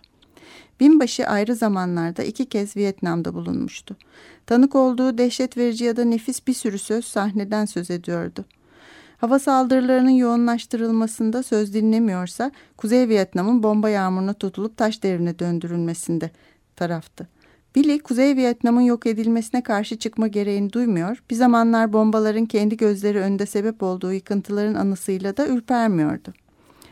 Binbaşı 0.81 1.27
ayrı 1.27 1.55
zamanlarda 1.55 2.23
iki 2.23 2.45
kez 2.45 2.77
Vietnam'da 2.77 3.33
bulunmuştu. 3.33 3.95
Tanık 4.45 4.75
olduğu 4.75 5.17
dehşet 5.17 5.57
verici 5.57 5.85
ya 5.85 5.97
da 5.97 6.03
nefis 6.03 6.47
bir 6.47 6.53
sürü 6.53 6.77
söz 6.77 7.05
sahneden 7.05 7.65
söz 7.65 7.91
ediyordu. 7.91 8.45
Hava 9.17 9.39
saldırılarının 9.39 10.09
yoğunlaştırılmasında 10.09 11.43
söz 11.43 11.73
dinlemiyorsa 11.73 12.51
Kuzey 12.77 13.09
Vietnam'ın 13.09 13.63
bomba 13.63 13.89
yağmuruna 13.89 14.33
tutulup 14.33 14.77
taş 14.77 15.03
devrine 15.03 15.39
döndürülmesinde 15.39 16.31
taraftı. 16.75 17.27
Billy, 17.75 17.99
Kuzey 17.99 18.35
Vietnam'ın 18.35 18.81
yok 18.81 19.05
edilmesine 19.05 19.63
karşı 19.63 19.99
çıkma 19.99 20.27
gereğini 20.27 20.73
duymuyor, 20.73 21.23
bir 21.29 21.35
zamanlar 21.35 21.93
bombaların 21.93 22.45
kendi 22.45 22.77
gözleri 22.77 23.19
önünde 23.19 23.45
sebep 23.45 23.83
olduğu 23.83 24.13
yıkıntıların 24.13 24.75
anısıyla 24.75 25.37
da 25.37 25.47
ürpermiyordu. 25.47 26.33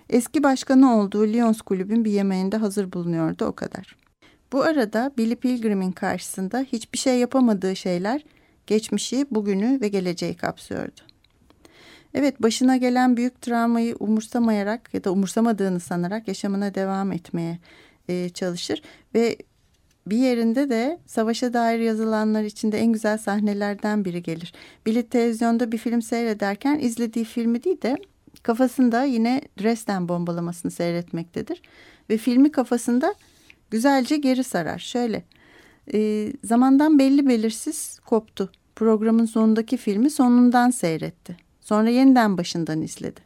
Eski 0.09 0.43
başkanı 0.43 0.95
olduğu 0.99 1.27
Lyons 1.27 1.61
kulübün 1.61 2.05
bir 2.05 2.11
yemeğinde 2.11 2.57
hazır 2.57 2.91
bulunuyordu 2.91 3.45
o 3.45 3.51
kadar. 3.51 3.95
Bu 4.53 4.61
arada 4.61 5.11
Billy 5.17 5.35
Pilgrim'in 5.35 5.91
karşısında 5.91 6.59
hiçbir 6.59 6.97
şey 6.97 7.19
yapamadığı 7.19 7.75
şeyler 7.75 8.23
geçmişi, 8.67 9.25
bugünü 9.31 9.81
ve 9.81 9.87
geleceği 9.87 10.35
kapsıyordu. 10.35 11.01
Evet 12.13 12.41
başına 12.41 12.77
gelen 12.77 13.17
büyük 13.17 13.41
travmayı 13.41 13.95
umursamayarak 13.99 14.93
ya 14.93 15.03
da 15.03 15.11
umursamadığını 15.11 15.79
sanarak 15.79 16.27
yaşamına 16.27 16.75
devam 16.75 17.11
etmeye 17.11 17.59
e, 18.07 18.29
çalışır 18.29 18.81
ve 19.15 19.37
bir 20.07 20.17
yerinde 20.17 20.69
de 20.69 20.99
savaşa 21.05 21.53
dair 21.53 21.79
yazılanlar 21.79 22.43
içinde 22.43 22.79
en 22.79 22.93
güzel 22.93 23.17
sahnelerden 23.17 24.05
biri 24.05 24.23
gelir. 24.23 24.53
Billy 24.85 25.03
televizyonda 25.03 25.71
bir 25.71 25.77
film 25.77 26.01
seyrederken 26.01 26.79
izlediği 26.79 27.25
filmi 27.25 27.63
değil 27.63 27.81
de 27.81 27.97
kafasında 28.43 29.03
yine 29.03 29.41
Dresden 29.61 30.09
bombalamasını 30.09 30.71
seyretmektedir. 30.71 31.61
Ve 32.09 32.17
filmi 32.17 32.51
kafasında 32.51 33.15
güzelce 33.71 34.17
geri 34.17 34.43
sarar. 34.43 34.79
Şöyle 34.79 35.23
e, 35.93 36.31
zamandan 36.43 36.99
belli 36.99 37.27
belirsiz 37.27 37.99
koptu. 37.99 38.51
Programın 38.75 39.25
sonundaki 39.25 39.77
filmi 39.77 40.09
sonundan 40.09 40.69
seyretti. 40.69 41.37
Sonra 41.61 41.89
yeniden 41.89 42.37
başından 42.37 42.81
izledi. 42.81 43.19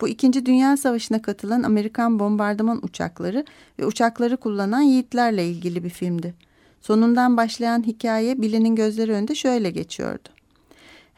Bu 0.00 0.08
İkinci 0.08 0.46
Dünya 0.46 0.76
Savaşı'na 0.76 1.22
katılan 1.22 1.62
Amerikan 1.62 2.18
bombardıman 2.18 2.84
uçakları 2.84 3.44
ve 3.78 3.86
uçakları 3.86 4.36
kullanan 4.36 4.80
yiğitlerle 4.80 5.48
ilgili 5.48 5.84
bir 5.84 5.90
filmdi. 5.90 6.34
Sonundan 6.80 7.36
başlayan 7.36 7.86
hikaye 7.86 8.42
Billy'nin 8.42 8.76
gözleri 8.76 9.12
önünde 9.12 9.34
şöyle 9.34 9.70
geçiyordu. 9.70 10.28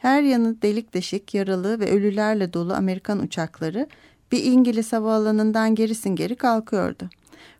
Her 0.01 0.21
yanı 0.21 0.61
delik 0.61 0.93
deşik, 0.93 1.33
yaralı 1.33 1.79
ve 1.79 1.91
ölülerle 1.91 2.53
dolu 2.53 2.73
Amerikan 2.73 3.19
uçakları 3.19 3.87
bir 4.31 4.43
İngiliz 4.43 4.93
havaalanından 4.93 5.75
gerisin 5.75 6.15
geri 6.15 6.35
kalkıyordu. 6.35 7.09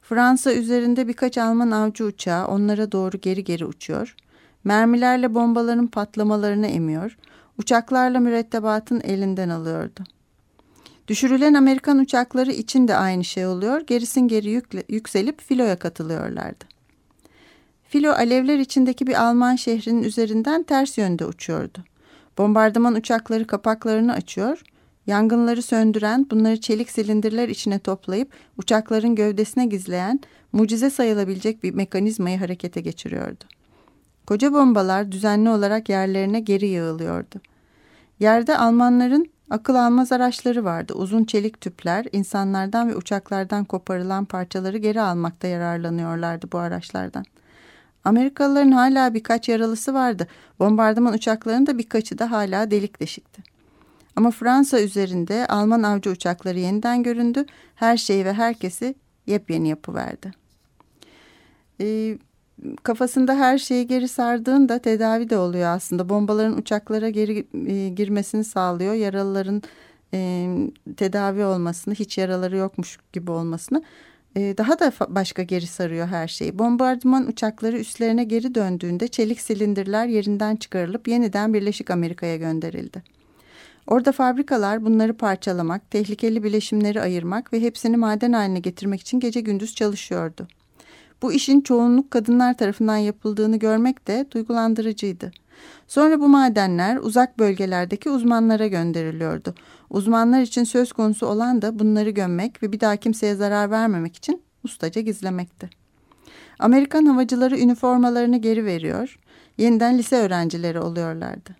Fransa 0.01 0.53
üzerinde 0.53 1.07
birkaç 1.07 1.38
Alman 1.38 1.71
avcı 1.71 2.05
uçağı 2.05 2.48
onlara 2.48 2.91
doğru 2.91 3.17
geri 3.17 3.43
geri 3.43 3.65
uçuyor. 3.65 4.15
Mermilerle 4.63 5.36
bombaların 5.36 5.88
patlamalarını 5.88 6.67
emiyor. 6.67 7.17
Uçaklarla 7.57 8.19
mürettebatın 8.19 9.01
elinden 9.01 9.50
alıyordu. 9.50 10.03
Düşürülen 11.07 11.53
Amerikan 11.53 12.00
uçakları 12.00 12.51
için 12.51 12.88
de 12.88 12.95
aynı 12.95 13.24
şey 13.24 13.45
oluyor. 13.45 13.81
Gerisin 13.81 14.27
geri 14.27 14.50
yükle, 14.50 14.83
yükselip 14.89 15.41
filoya 15.41 15.79
katılıyorlardı. 15.79 16.65
Filo 17.88 18.12
alevler 18.12 18.57
içindeki 18.60 19.07
bir 19.07 19.24
Alman 19.24 19.55
şehrinin 19.55 20.03
üzerinden 20.03 20.63
ters 20.63 20.98
yönde 20.98 21.25
uçuyordu. 21.25 21.83
Bombardıman 22.41 22.95
uçakları 22.95 23.48
kapaklarını 23.48 24.13
açıyor, 24.13 24.62
yangınları 25.07 25.62
söndüren, 25.62 26.27
bunları 26.31 26.62
çelik 26.62 26.91
silindirler 26.91 27.50
içine 27.50 27.79
toplayıp 27.79 28.33
uçakların 28.57 29.15
gövdesine 29.15 29.65
gizleyen 29.65 30.19
mucize 30.51 30.89
sayılabilecek 30.89 31.63
bir 31.63 31.74
mekanizmayı 31.74 32.39
harekete 32.39 32.81
geçiriyordu. 32.81 33.43
Koca 34.27 34.53
bombalar 34.53 35.12
düzenli 35.12 35.50
olarak 35.50 35.89
yerlerine 35.89 36.39
geri 36.39 36.67
yığılıyordu. 36.67 37.41
Yerde 38.19 38.57
Almanların 38.57 39.29
akıl 39.50 39.75
almaz 39.75 40.12
araçları 40.12 40.63
vardı. 40.63 40.93
Uzun 40.93 41.24
çelik 41.24 41.62
tüpler 41.62 42.05
insanlardan 42.12 42.89
ve 42.89 42.95
uçaklardan 42.95 43.65
koparılan 43.65 44.25
parçaları 44.25 44.77
geri 44.77 45.01
almakta 45.01 45.48
yararlanıyorlardı 45.48 46.51
bu 46.51 46.57
araçlardan. 46.57 47.25
Amerikalıların 48.03 48.72
hala 48.72 49.13
birkaç 49.13 49.50
yaralısı 49.50 49.93
vardı. 49.93 50.27
Bombardıman 50.59 51.14
uçaklarının 51.14 51.68
da 51.68 51.77
birkaçı 51.77 52.20
da 52.20 52.31
hala 52.31 52.72
delik 52.72 53.00
deşikti. 53.00 53.44
Ama 54.16 54.31
Fransa 54.31 54.81
üzerinde 54.81 55.48
Alman 55.48 55.83
avcı 55.83 56.09
uçakları 56.09 56.59
yeniden 56.59 57.03
göründü. 57.03 57.46
Her 57.75 57.98
şeyi 57.98 58.25
ve 58.25 58.33
herkesi 58.33 58.96
yepyeni 59.27 59.70
yapıverdi. 59.70 60.31
Ee, 61.81 62.18
kafasında 62.83 63.35
her 63.35 63.57
şeyi 63.57 63.87
geri 63.87 64.07
sardığında 64.07 64.79
tedavi 64.79 65.29
de 65.29 65.37
oluyor 65.37 65.70
aslında. 65.70 66.09
Bombaların 66.09 66.57
uçaklara 66.57 67.09
geri 67.09 67.48
e, 67.68 67.90
girmesini 67.90 68.44
sağlıyor. 68.44 68.94
Yaralıların 68.94 69.61
e, 70.14 70.50
tedavi 70.98 71.46
olmasını, 71.46 71.94
hiç 71.94 72.18
yaraları 72.18 72.57
yokmuş 72.57 72.98
gibi 73.14 73.31
olmasını. 73.31 73.83
E, 74.35 74.57
daha 74.57 74.79
da 74.79 74.91
başka 75.09 75.44
geri 75.44 75.67
sarıyor 75.67 76.07
her 76.07 76.27
şeyi. 76.27 76.59
Bombardıman 76.59 77.27
uçakları 77.27 77.77
üstlerine 77.77 78.24
geri 78.24 78.55
döndüğünde 78.55 79.07
çelik 79.07 79.41
silindirler 79.41 80.05
yerinden 80.05 80.55
çıkarılıp 80.55 81.07
yeniden 81.07 81.53
Birleşik 81.53 81.89
Amerika'ya 81.91 82.37
gönderildi. 82.37 83.03
Orada 83.87 84.11
fabrikalar 84.11 84.85
bunları 84.85 85.13
parçalamak, 85.13 85.91
tehlikeli 85.91 86.44
bileşimleri 86.44 87.01
ayırmak 87.01 87.53
ve 87.53 87.61
hepsini 87.61 87.98
maden 87.98 88.33
haline 88.33 88.59
getirmek 88.59 89.01
için 89.01 89.20
gece 89.20 89.41
gündüz 89.41 89.75
çalışıyordu. 89.75 90.48
Bu 91.22 91.33
işin 91.33 91.61
çoğunluk 91.61 92.11
kadınlar 92.11 92.57
tarafından 92.57 92.98
yapıldığını 92.98 93.57
görmek 93.57 94.07
de 94.07 94.25
duygulandırıcıydı. 94.31 95.31
Sonra 95.87 96.20
bu 96.20 96.27
madenler 96.27 96.98
uzak 96.98 97.39
bölgelerdeki 97.39 98.09
uzmanlara 98.09 98.67
gönderiliyordu. 98.67 99.55
Uzmanlar 99.92 100.42
için 100.42 100.64
söz 100.64 100.92
konusu 100.92 101.25
olan 101.25 101.62
da 101.62 101.80
bunları 101.80 102.10
gömmek 102.10 102.64
ve 102.64 102.72
bir 102.72 102.80
daha 102.80 102.96
kimseye 102.96 103.36
zarar 103.36 103.72
vermemek 103.72 104.16
için 104.16 104.42
ustaca 104.64 105.01
gizlemekti. 105.01 105.70
Amerikan 106.60 107.06
havacıları 107.06 107.60
üniformalarını 107.60 108.38
geri 108.38 108.66
veriyor, 108.66 109.20
yeniden 109.58 109.98
lise 109.98 110.16
öğrencileri 110.16 110.80
oluyorlardı. 110.80 111.56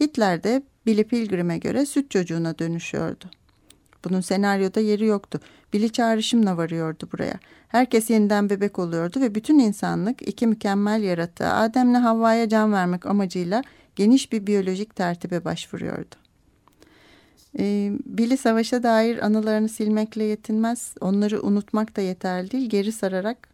Hitler 0.00 0.44
de 0.44 0.62
Billy 0.86 1.04
Pilgrim'e 1.04 1.58
göre 1.58 1.86
süt 1.86 2.10
çocuğuna 2.10 2.58
dönüşüyordu. 2.58 3.24
Bunun 4.04 4.20
senaryoda 4.20 4.80
yeri 4.80 5.06
yoktu. 5.06 5.40
Billy 5.72 5.88
çağrışımla 5.88 6.56
varıyordu 6.56 7.08
buraya. 7.12 7.38
Herkes 7.68 8.10
yeniden 8.10 8.50
bebek 8.50 8.78
oluyordu 8.78 9.20
ve 9.20 9.34
bütün 9.34 9.58
insanlık 9.58 10.28
iki 10.28 10.46
mükemmel 10.46 11.02
yaratığa 11.02 11.60
Adem'le 11.60 11.94
Havva'ya 11.94 12.48
can 12.48 12.72
vermek 12.72 13.06
amacıyla 13.06 13.62
geniş 13.96 14.32
bir 14.32 14.46
biyolojik 14.46 14.96
tertibe 14.96 15.44
başvuruyordu. 15.44 16.25
Ee, 17.58 17.92
Billy 18.06 18.36
savaşa 18.36 18.82
dair 18.82 19.26
anılarını 19.26 19.68
silmekle 19.68 20.24
yetinmez. 20.24 20.94
Onları 21.00 21.42
unutmak 21.42 21.96
da 21.96 22.00
yeterli 22.00 22.50
değil. 22.50 22.70
Geri 22.70 22.92
sararak 22.92 23.48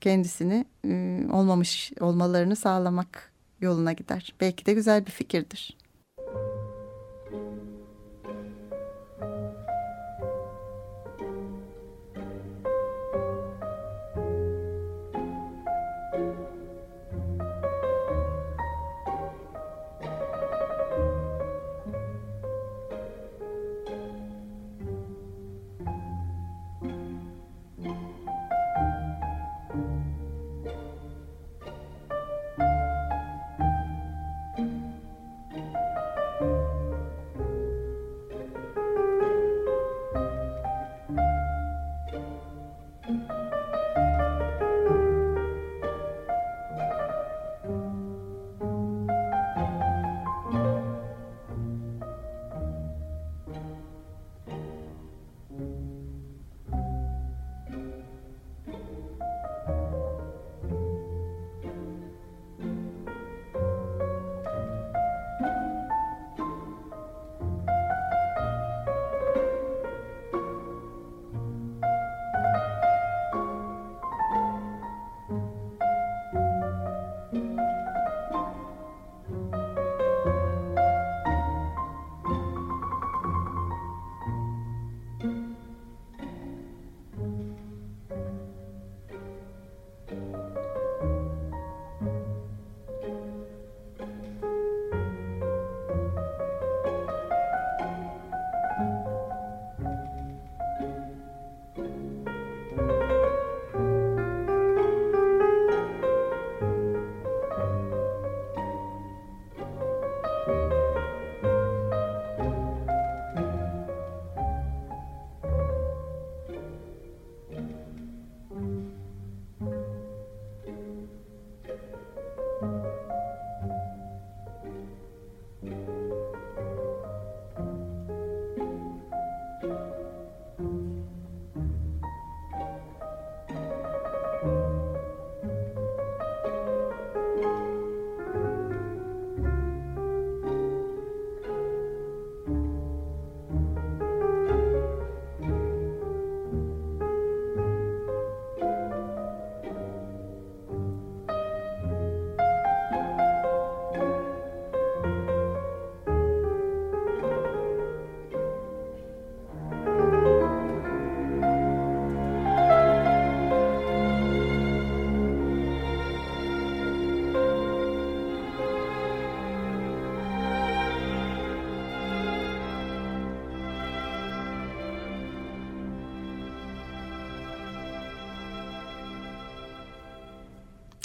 kendisini 0.00 0.64
e, 0.84 1.22
olmamış 1.32 1.92
olmalarını 2.00 2.56
sağlamak 2.56 3.32
yoluna 3.60 3.92
gider. 3.92 4.34
Belki 4.40 4.66
de 4.66 4.72
güzel 4.72 5.06
bir 5.06 5.10
fikirdir. 5.10 5.77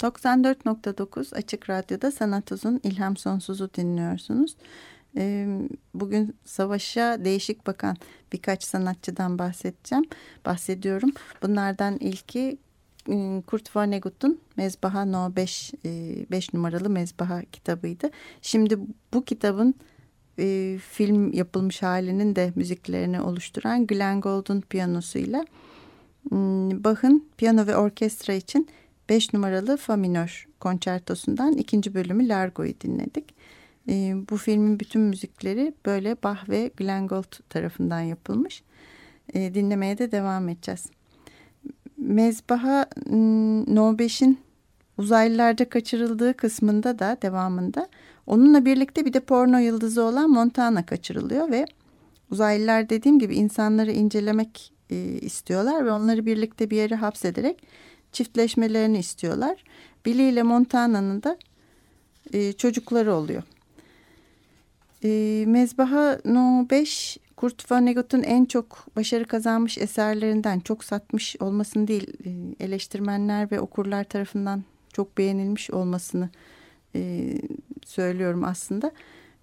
94.9 0.04 1.34
Açık 1.34 1.70
Radyo'da 1.70 2.10
Sanat 2.10 2.52
Uzun 2.52 2.80
İlham 2.82 3.16
Sonsuz'u 3.16 3.74
dinliyorsunuz. 3.74 4.56
Bugün 5.94 6.34
savaşa 6.44 7.24
değişik 7.24 7.66
bakan 7.66 7.96
birkaç 8.32 8.64
sanatçıdan 8.64 9.38
bahsedeceğim, 9.38 10.04
bahsediyorum. 10.46 11.10
Bunlardan 11.42 11.96
ilki 11.96 12.58
Kurt 13.46 13.76
Vonnegut'un 13.76 14.40
Mezbaha 14.56 15.04
No 15.04 15.36
5, 15.36 15.72
5 16.30 16.54
numaralı 16.54 16.90
Mezbaha 16.90 17.42
kitabıydı. 17.42 18.10
Şimdi 18.42 18.78
bu 19.14 19.24
kitabın 19.24 19.74
film 20.78 21.32
yapılmış 21.32 21.82
halinin 21.82 22.36
de 22.36 22.52
müziklerini 22.54 23.20
oluşturan 23.20 23.86
Glenn 23.86 24.20
Gould'un 24.20 24.60
piyanosuyla 24.60 25.44
Bach'ın 26.84 27.28
piyano 27.36 27.66
ve 27.66 27.76
orkestra 27.76 28.32
için 28.32 28.68
5 29.08 29.34
numaralı 29.34 29.76
Fa 29.76 29.96
minör 29.96 30.48
konçertosundan 30.60 31.52
ikinci 31.52 31.94
bölümü 31.94 32.28
Largo'yu 32.28 32.74
dinledik. 32.80 33.34
E, 33.88 34.14
bu 34.30 34.36
filmin 34.36 34.80
bütün 34.80 35.02
müzikleri 35.02 35.74
böyle 35.86 36.16
Bach 36.22 36.48
ve 36.48 36.70
Glenn 36.76 37.06
Gould 37.06 37.48
tarafından 37.48 38.00
yapılmış. 38.00 38.62
E, 39.34 39.54
dinlemeye 39.54 39.98
de 39.98 40.12
devam 40.12 40.48
edeceğiz. 40.48 40.86
Mezbaha 41.96 42.86
No 43.66 43.92
5'in 43.92 44.38
uzaylılarda 44.98 45.68
kaçırıldığı 45.68 46.34
kısmında 46.34 46.98
da 46.98 47.16
devamında 47.22 47.88
onunla 48.26 48.64
birlikte 48.64 49.04
bir 49.04 49.12
de 49.12 49.20
porno 49.20 49.58
yıldızı 49.58 50.02
olan 50.02 50.30
Montana 50.30 50.86
kaçırılıyor 50.86 51.50
ve 51.50 51.66
uzaylılar 52.30 52.88
dediğim 52.88 53.18
gibi 53.18 53.34
insanları 53.34 53.92
incelemek 53.92 54.72
e, 54.90 54.96
istiyorlar 55.04 55.86
ve 55.86 55.92
onları 55.92 56.26
birlikte 56.26 56.70
bir 56.70 56.76
yere 56.76 56.94
hapsederek 56.94 57.66
çiftleşmelerini 58.14 58.98
istiyorlar. 58.98 59.64
Billy 60.06 60.28
ile 60.28 60.42
Montana'nın 60.42 61.22
da 61.22 61.38
e, 62.32 62.52
çocukları 62.52 63.14
oluyor. 63.14 63.42
E, 65.04 65.44
Mezbaha 65.46 66.18
No 66.24 66.66
5 66.70 67.18
Kurt 67.36 67.72
Vonnegut'un 67.72 68.22
en 68.22 68.44
çok 68.44 68.96
başarı 68.96 69.24
kazanmış 69.24 69.78
eserlerinden 69.78 70.60
çok 70.60 70.84
satmış 70.84 71.36
olmasını 71.40 71.88
değil 71.88 72.08
e, 72.24 72.64
eleştirmenler 72.64 73.50
ve 73.50 73.60
okurlar 73.60 74.04
tarafından 74.04 74.64
çok 74.92 75.18
beğenilmiş 75.18 75.70
olmasını 75.70 76.30
e, 76.94 77.32
söylüyorum 77.86 78.44
aslında. 78.44 78.92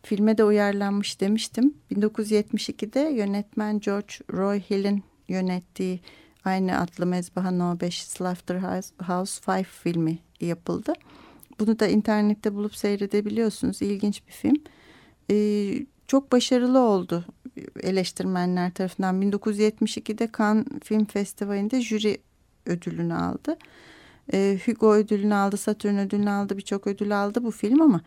Filme 0.03 0.37
de 0.37 0.43
uyarlanmış 0.43 1.21
demiştim. 1.21 1.73
1972'de 1.91 2.99
yönetmen 2.99 3.79
George 3.79 4.13
Roy 4.33 4.59
Hill'in 4.59 5.03
yönettiği 5.27 5.99
aynı 6.45 6.79
adlı 6.79 7.05
Mezbaha 7.05 7.51
No 7.51 7.79
5 7.79 8.03
Slaughterhouse 8.03 9.41
5 9.47 9.67
filmi 9.67 10.19
yapıldı. 10.39 10.93
Bunu 11.59 11.79
da 11.79 11.87
internette 11.87 12.55
bulup 12.55 12.75
seyredebiliyorsunuz. 12.75 13.81
İlginç 13.81 14.27
bir 14.27 14.31
film. 14.31 14.63
Ee, 15.31 15.85
çok 16.07 16.31
başarılı 16.31 16.79
oldu 16.79 17.25
eleştirmenler 17.83 18.73
tarafından. 18.73 19.21
1972'de 19.21 20.29
Cannes 20.37 20.65
Film 20.83 21.05
Festivali'nde 21.05 21.81
jüri 21.81 22.17
ödülünü 22.65 23.13
aldı. 23.13 23.57
Ee, 24.33 24.59
Hugo 24.65 24.93
ödülünü 24.93 25.33
aldı, 25.33 25.57
Saturn 25.57 25.97
ödülünü 25.97 26.29
aldı, 26.29 26.57
birçok 26.57 26.87
ödül 26.87 27.23
aldı 27.23 27.43
bu 27.43 27.51
film 27.51 27.81
ama 27.81 28.01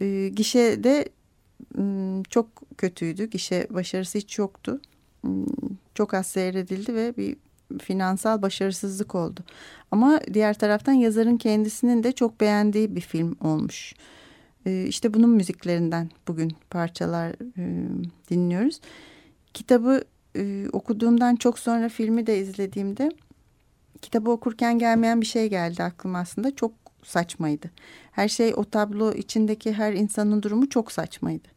e, 0.00 0.28
gişede 0.28 1.08
çok 2.30 2.46
kötüydü. 2.78 3.24
Gişe 3.24 3.66
başarısı 3.70 4.18
hiç 4.18 4.38
yoktu. 4.38 4.80
Çok 5.94 6.14
az 6.14 6.26
seyredildi 6.26 6.94
ve 6.94 7.16
bir 7.16 7.36
finansal 7.82 8.42
başarısızlık 8.42 9.14
oldu. 9.14 9.40
Ama 9.90 10.20
diğer 10.34 10.54
taraftan 10.54 10.92
yazarın 10.92 11.36
kendisinin 11.36 12.02
de 12.02 12.12
çok 12.12 12.40
beğendiği 12.40 12.96
bir 12.96 13.00
film 13.00 13.36
olmuş. 13.40 13.94
Ee, 14.66 14.84
işte 14.88 15.14
bunun 15.14 15.30
müziklerinden 15.30 16.10
bugün 16.28 16.52
parçalar 16.70 17.30
e, 17.58 17.88
dinliyoruz. 18.30 18.80
Kitabı 19.54 20.04
e, 20.36 20.66
okuduğumdan 20.72 21.36
çok 21.36 21.58
sonra 21.58 21.88
filmi 21.88 22.26
de 22.26 22.38
izlediğimde 22.38 23.10
kitabı 24.02 24.30
okurken 24.30 24.78
gelmeyen 24.78 25.20
bir 25.20 25.26
şey 25.26 25.50
geldi 25.50 25.82
aklıma 25.82 26.18
aslında. 26.18 26.56
Çok 26.56 26.72
saçmaydı. 27.02 27.70
Her 28.12 28.28
şey 28.28 28.52
o 28.56 28.64
tablo 28.64 29.12
içindeki 29.12 29.72
her 29.72 29.92
insanın 29.92 30.42
durumu 30.42 30.68
çok 30.68 30.92
saçmaydı. 30.92 31.48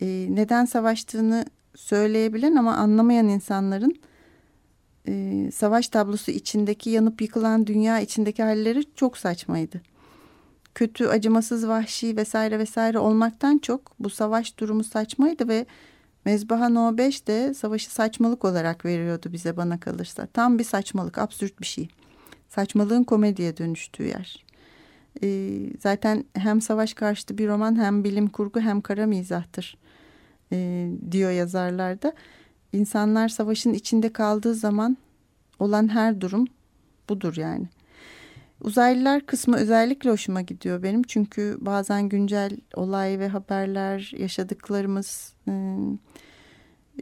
Ee, 0.00 0.26
neden 0.30 0.64
savaştığını 0.64 1.46
söyleyebilen 1.74 2.56
ama 2.56 2.76
anlamayan 2.76 3.28
insanların 3.28 3.94
e, 5.08 5.50
savaş 5.50 5.88
tablosu 5.88 6.30
içindeki 6.30 6.90
yanıp 6.90 7.22
yıkılan 7.22 7.66
dünya 7.66 8.00
içindeki 8.00 8.42
halleri 8.42 8.94
çok 8.94 9.18
saçmaydı. 9.18 9.80
Kötü, 10.74 11.06
acımasız, 11.06 11.68
vahşi 11.68 12.16
vesaire 12.16 12.58
vesaire 12.58 12.98
olmaktan 12.98 13.58
çok 13.58 13.92
bu 13.98 14.10
savaş 14.10 14.58
durumu 14.58 14.84
saçmaydı 14.84 15.48
ve 15.48 15.66
Mezbaha 16.24 16.68
No 16.68 16.98
5 16.98 17.26
de 17.26 17.54
savaşı 17.54 17.90
saçmalık 17.90 18.44
olarak 18.44 18.84
veriyordu 18.84 19.32
bize 19.32 19.56
bana 19.56 19.80
kalırsa. 19.80 20.26
Tam 20.26 20.58
bir 20.58 20.64
saçmalık, 20.64 21.18
absürt 21.18 21.60
bir 21.60 21.66
şey. 21.66 21.88
Saçmalığın 22.48 23.04
komediye 23.04 23.56
dönüştüğü 23.56 24.04
yer. 24.04 24.44
E, 25.22 25.58
zaten 25.80 26.24
hem 26.34 26.60
savaş 26.60 26.94
karşıtı 26.94 27.38
bir 27.38 27.48
roman 27.48 27.82
hem 27.82 28.04
bilim 28.04 28.28
kurgu 28.28 28.60
hem 28.60 28.80
kara 28.80 29.06
mizahtır 29.06 29.76
e, 30.52 30.88
diyor 31.10 31.30
yazarlarda. 31.30 32.12
İnsanlar 32.72 33.28
savaşın 33.28 33.72
içinde 33.72 34.12
kaldığı 34.12 34.54
zaman 34.54 34.96
olan 35.58 35.88
her 35.88 36.20
durum 36.20 36.46
budur 37.08 37.36
yani. 37.36 37.66
Uzaylılar 38.60 39.26
kısmı 39.26 39.56
özellikle 39.56 40.10
hoşuma 40.10 40.40
gidiyor 40.40 40.82
benim. 40.82 41.02
Çünkü 41.02 41.58
bazen 41.60 42.08
güncel 42.08 42.56
olay 42.74 43.18
ve 43.18 43.28
haberler, 43.28 44.12
yaşadıklarımız, 44.18 45.32
ıı, 45.48 45.54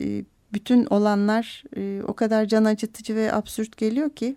ıı, 0.01 0.25
bütün 0.53 0.87
olanlar 0.87 1.65
ıı, 1.77 2.05
o 2.07 2.15
kadar 2.15 2.45
can 2.47 2.65
acıtıcı 2.65 3.17
ve 3.17 3.33
absürt 3.33 3.77
geliyor 3.77 4.11
ki 4.11 4.37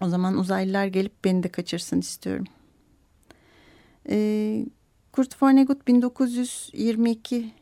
o 0.00 0.08
zaman 0.08 0.38
uzaylılar 0.38 0.86
gelip 0.86 1.24
beni 1.24 1.42
de 1.42 1.48
kaçırsın 1.48 2.00
istiyorum. 2.00 2.46
Kurt 5.12 5.42
Vonnegut 5.42 5.88
1922 5.88 7.52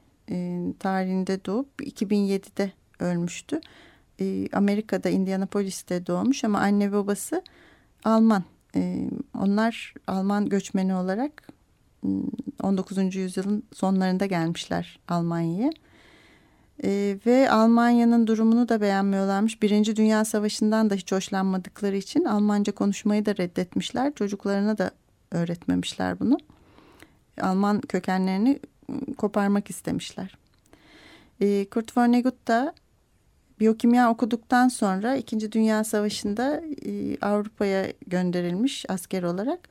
tarihinde 0.79 1.45
doğup 1.45 1.69
2007'de 1.81 2.73
ölmüştü. 3.01 3.61
Amerika'da 4.53 5.09
Indianapolis'te 5.09 6.07
doğmuş 6.07 6.45
ama 6.45 6.59
anne 6.59 6.93
babası 6.93 7.43
Alman. 8.05 8.45
onlar 9.39 9.95
Alman 10.07 10.49
göçmeni 10.49 10.95
olarak 10.95 11.49
19. 12.63 13.15
yüzyılın 13.15 13.63
sonlarında 13.73 14.27
gelmişler 14.27 14.99
Almanya'ya. 15.09 15.71
ve 17.27 17.51
Almanya'nın 17.51 18.27
durumunu 18.27 18.69
da 18.69 18.81
beğenmiyorlarmış. 18.81 19.63
Birinci 19.63 19.97
Dünya 19.97 20.25
Savaşı'ndan 20.25 20.91
da 20.91 20.95
hiç 20.95 21.13
hoşlanmadıkları 21.13 21.97
için 21.97 22.25
Almanca 22.25 22.75
konuşmayı 22.75 23.27
da 23.27 23.37
reddetmişler. 23.37 24.15
Çocuklarına 24.15 24.79
da 24.79 24.91
öğretmemişler 25.31 26.21
bunu. 26.21 26.39
Alman 27.41 27.81
kökenlerini 27.81 28.61
koparmak 29.19 29.71
istemişler. 29.71 30.39
Kurt 31.71 31.97
Vonnegut 31.97 32.49
da 32.49 32.75
Biyokimya 33.63 34.11
okuduktan 34.11 34.69
sonra 34.69 35.17
İkinci 35.17 35.53
Dünya 35.53 35.85
Savaşı'nda 35.85 36.63
e, 36.87 37.17
Avrupa'ya 37.21 37.93
gönderilmiş 38.07 38.85
asker 38.89 39.23
olarak 39.23 39.69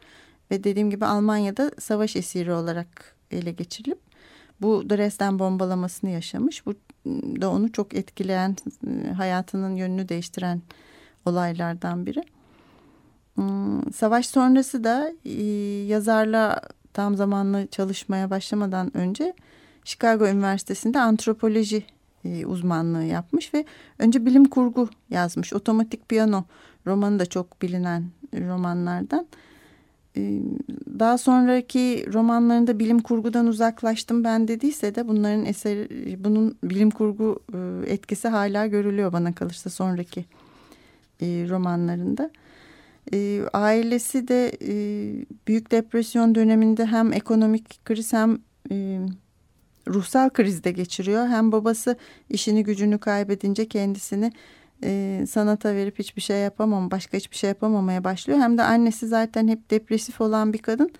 ve 0.51 0.63
dediğim 0.63 0.89
gibi 0.89 1.05
Almanya'da 1.05 1.71
savaş 1.79 2.15
esiri 2.15 2.53
olarak 2.53 3.15
ele 3.31 3.51
geçirilip 3.51 3.99
bu 4.62 4.89
Dresden 4.89 5.39
bombalamasını 5.39 6.10
yaşamış. 6.10 6.65
Bu 6.65 6.73
da 7.41 7.51
onu 7.51 7.71
çok 7.71 7.93
etkileyen, 7.93 8.55
hayatının 9.17 9.75
yönünü 9.75 10.10
değiştiren 10.10 10.62
olaylardan 11.25 12.05
biri. 12.05 12.23
Hmm, 13.36 13.93
savaş 13.93 14.27
sonrası 14.27 14.84
da 14.84 15.13
e, 15.25 15.43
yazarla 15.88 16.62
tam 16.93 17.15
zamanlı 17.15 17.67
çalışmaya 17.67 18.30
başlamadan 18.30 18.97
önce 18.97 19.34
Chicago 19.86 20.27
Üniversitesi'nde 20.27 20.99
antropoloji 20.99 21.84
e, 22.25 22.45
uzmanlığı 22.45 23.04
yapmış 23.04 23.54
ve 23.54 23.65
önce 23.99 24.25
bilim 24.25 24.45
kurgu 24.45 24.89
yazmış. 25.10 25.54
Otomatik 25.54 26.10
Piyano 26.10 26.43
romanı 26.88 27.19
da 27.19 27.25
çok 27.25 27.62
bilinen 27.62 28.06
romanlardan. 28.34 29.27
E, 30.17 30.41
daha 30.99 31.17
sonraki 31.17 32.06
romanlarında 32.13 32.80
bilim 32.80 32.99
kurgudan 32.99 33.47
uzaklaştım 33.47 34.23
ben 34.23 34.47
dediyse 34.47 34.95
de 34.95 35.08
bunların 35.08 35.45
eseri, 35.45 36.23
bunun 36.23 36.58
bilim 36.63 36.91
kurgu 36.91 37.39
e, 37.54 37.91
etkisi 37.93 38.27
hala 38.27 38.67
görülüyor 38.67 39.13
bana 39.13 39.34
kalırsa 39.34 39.69
sonraki 39.69 40.25
e, 41.21 41.25
romanlarında. 41.49 42.30
E, 43.13 43.41
ailesi 43.53 44.27
de 44.27 44.51
e, 44.61 44.73
Büyük 45.47 45.71
Depresyon 45.71 46.35
döneminde 46.35 46.85
hem 46.85 47.13
ekonomik 47.13 47.85
kriz 47.85 48.13
hem 48.13 48.39
e, 48.71 48.99
ruhsal 49.87 50.29
krizde 50.29 50.71
geçiriyor. 50.71 51.27
Hem 51.27 51.51
babası 51.51 51.95
işini 52.29 52.63
gücünü 52.63 52.97
kaybedince 52.97 53.67
kendisini 53.67 54.31
e, 54.83 55.23
sanata 55.29 55.75
verip 55.75 55.99
hiçbir 55.99 56.21
şey 56.21 56.39
yapamam, 56.39 56.91
başka 56.91 57.17
hiçbir 57.17 57.37
şey 57.37 57.47
yapamamaya 57.47 58.03
başlıyor. 58.03 58.39
Hem 58.39 58.57
de 58.57 58.63
annesi 58.63 59.07
zaten 59.07 59.47
hep 59.47 59.71
depresif 59.71 60.21
olan 60.21 60.53
bir 60.53 60.59
kadın. 60.59 60.91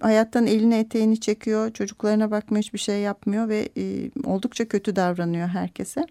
Hayattan 0.00 0.46
elini 0.46 0.74
eteğini 0.74 1.20
çekiyor, 1.20 1.72
çocuklarına 1.72 2.30
bakmıyor, 2.30 2.62
hiçbir 2.62 2.78
şey 2.78 3.00
yapmıyor 3.00 3.48
ve 3.48 3.68
e, 3.76 4.10
oldukça 4.24 4.68
kötü 4.68 4.96
davranıyor 4.96 5.48
herkese. 5.48 6.06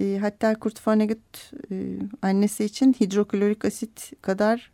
E, 0.00 0.18
hatta 0.20 0.54
Kurt 0.54 0.88
Vonnegut 0.88 1.52
e, 1.70 1.98
annesi 2.22 2.64
için 2.64 2.92
hidroklorik 2.92 3.64
asit 3.64 4.12
kadar 4.22 4.70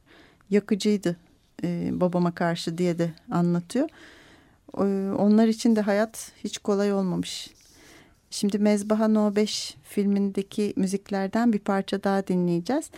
yakıcıydı 0.51 1.17
e, 1.65 1.91
babama 1.93 2.35
karşı 2.35 2.79
diye 2.79 2.99
de 2.99 3.11
anlatıyor. 3.31 3.89
E, 4.79 5.13
onlar 5.13 5.47
için 5.47 5.77
de 5.77 5.81
hayat 5.81 6.33
hiç 6.45 6.59
kolay 6.59 6.93
olmamış. 6.93 7.51
Şimdi 8.31 8.59
Mezbaha 8.59 9.09
No 9.09 9.37
5 9.37 9.77
filmindeki 9.83 10.73
müziklerden 10.77 11.53
bir 11.53 11.59
parça 11.59 12.05
daha 12.05 12.27
dinleyeceğiz. 12.27 12.91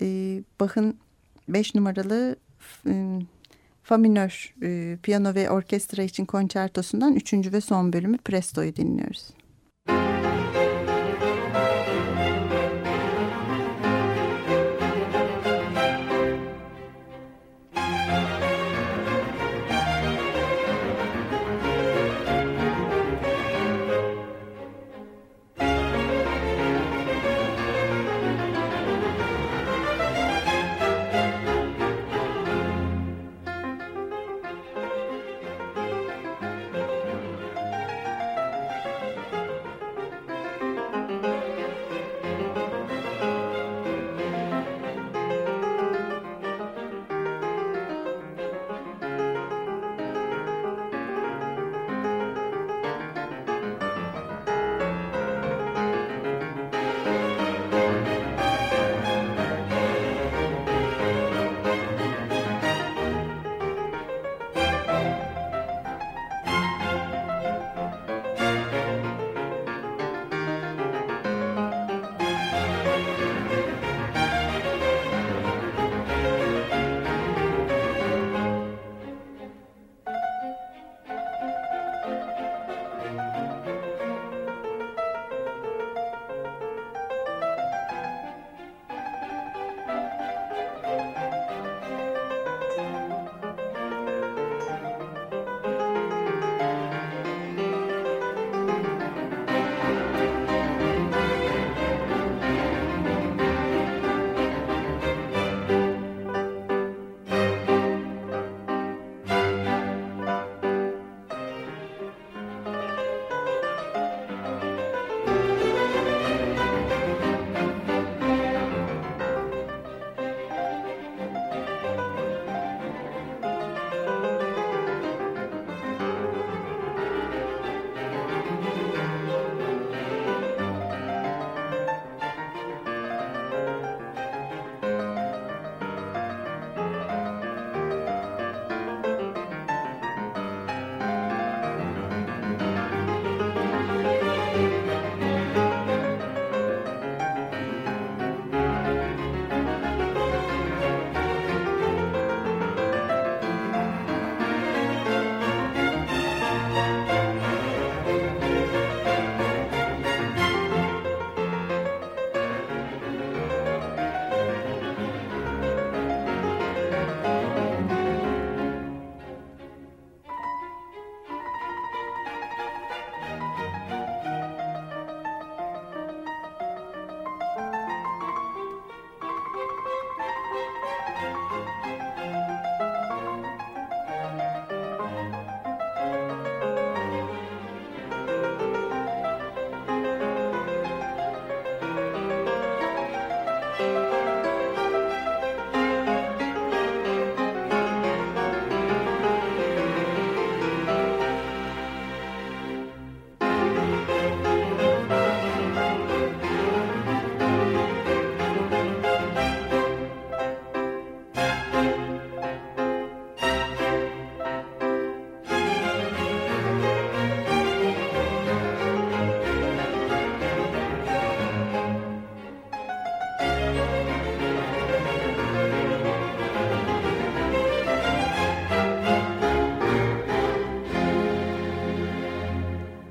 E, 0.00 0.06
Bach'ın 0.60 0.98
5 1.48 1.74
numaralı 1.74 2.36
e, 2.86 3.20
Fa 3.82 3.96
minör 3.96 4.54
e, 4.62 4.98
piyano 5.02 5.34
ve 5.34 5.50
orkestra 5.50 6.02
için 6.02 6.24
konçertosundan 6.24 7.14
3. 7.14 7.32
ve 7.32 7.60
son 7.60 7.92
bölümü 7.92 8.18
Presto'yu 8.18 8.76
dinliyoruz. 8.76 9.28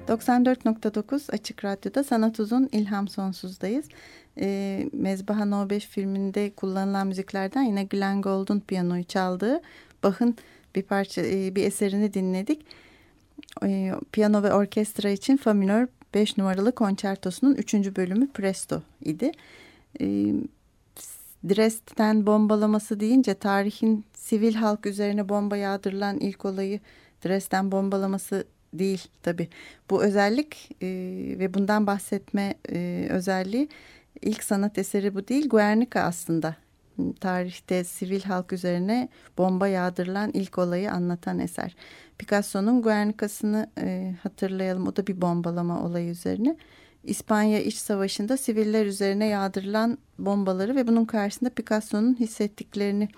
94.9 0.07 1.31
Açık 1.31 1.65
Radyo'da 1.65 2.03
Sanat 2.03 2.39
Uzun 2.39 2.69
İlham 2.71 3.07
Sonsuz'dayız. 3.07 3.85
E, 4.37 4.89
Mezbaha 4.93 5.45
No 5.45 5.69
5 5.69 5.85
filminde 5.85 6.51
kullanılan 6.55 7.07
müziklerden 7.07 7.61
yine 7.61 7.83
Glenn 7.83 8.21
Gould'un 8.21 8.59
piyanoyu 8.59 9.03
çaldığı 9.03 9.61
Bach'ın 10.03 10.35
bir 10.75 10.83
parça 10.83 11.21
e, 11.21 11.55
bir 11.55 11.63
eserini 11.63 12.13
dinledik. 12.13 12.65
E, 13.63 13.91
piyano 14.11 14.43
ve 14.43 14.53
orkestra 14.53 15.09
için 15.09 15.37
Fa 15.37 15.53
minör 15.53 15.87
5 16.13 16.37
numaralı 16.37 16.71
konçertosunun 16.71 17.55
3. 17.55 17.73
bölümü 17.73 18.27
Presto 18.27 18.81
idi. 19.05 19.31
E, 20.01 20.33
Dresden 21.49 22.27
bombalaması 22.27 22.99
deyince 22.99 23.33
tarihin 23.33 24.05
sivil 24.13 24.53
halk 24.53 24.85
üzerine 24.85 25.29
bomba 25.29 25.57
yağdırılan 25.57 26.19
ilk 26.19 26.45
olayı 26.45 26.79
Dresden 27.25 27.71
bombalaması 27.71 28.45
değil 28.79 29.07
tabi. 29.23 29.49
Bu 29.89 30.03
özellik 30.03 30.69
e, 30.81 30.87
ve 31.39 31.53
bundan 31.53 31.87
bahsetme 31.87 32.55
e, 32.71 33.07
özelliği 33.09 33.69
ilk 34.21 34.43
sanat 34.43 34.77
eseri 34.77 35.15
bu 35.15 35.27
değil. 35.27 35.49
Guernica 35.49 36.01
aslında 36.01 36.55
tarihte 37.19 37.83
sivil 37.83 38.21
halk 38.21 38.53
üzerine 38.53 39.09
bomba 39.37 39.67
yağdırılan 39.67 40.31
ilk 40.33 40.57
olayı 40.57 40.91
anlatan 40.91 41.39
eser. 41.39 41.75
Picasso'nun 42.17 42.81
Guernica'sını 42.81 43.69
e, 43.81 44.15
hatırlayalım. 44.23 44.87
O 44.87 44.95
da 44.95 45.07
bir 45.07 45.21
bombalama 45.21 45.85
olayı 45.85 46.09
üzerine. 46.09 46.57
İspanya 47.03 47.59
İç 47.59 47.75
Savaşı'nda 47.75 48.37
siviller 48.37 48.85
üzerine 48.85 49.25
yağdırılan 49.25 49.97
bombaları 50.19 50.75
ve 50.75 50.87
bunun 50.87 51.05
karşısında 51.05 51.49
Picasso'nun 51.49 52.19
hissettiklerini 52.19 53.09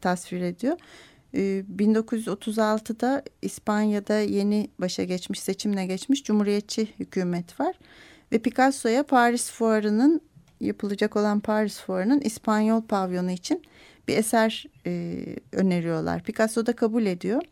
tasvir 0.00 0.40
ediyor. 0.40 0.78
1936'da 1.34 3.22
İspanya'da 3.42 4.18
yeni 4.18 4.68
başa 4.78 5.04
geçmiş, 5.04 5.40
seçimle 5.40 5.86
geçmiş 5.86 6.24
Cumhuriyetçi 6.24 6.88
hükümet 6.98 7.60
var. 7.60 7.78
Ve 8.32 8.38
Picasso'ya 8.38 9.02
Paris 9.02 9.50
Fuarı'nın 9.50 10.20
yapılacak 10.60 11.16
olan 11.16 11.40
Paris 11.40 11.80
Fuarı'nın 11.80 12.20
İspanyol 12.20 12.82
pavyonu 12.82 13.30
için 13.30 13.62
bir 14.08 14.16
eser 14.16 14.64
e, 14.86 15.24
öneriyorlar. 15.52 16.22
Picasso 16.22 16.66
da 16.66 16.76
kabul 16.76 17.06
ediyor. 17.06 17.42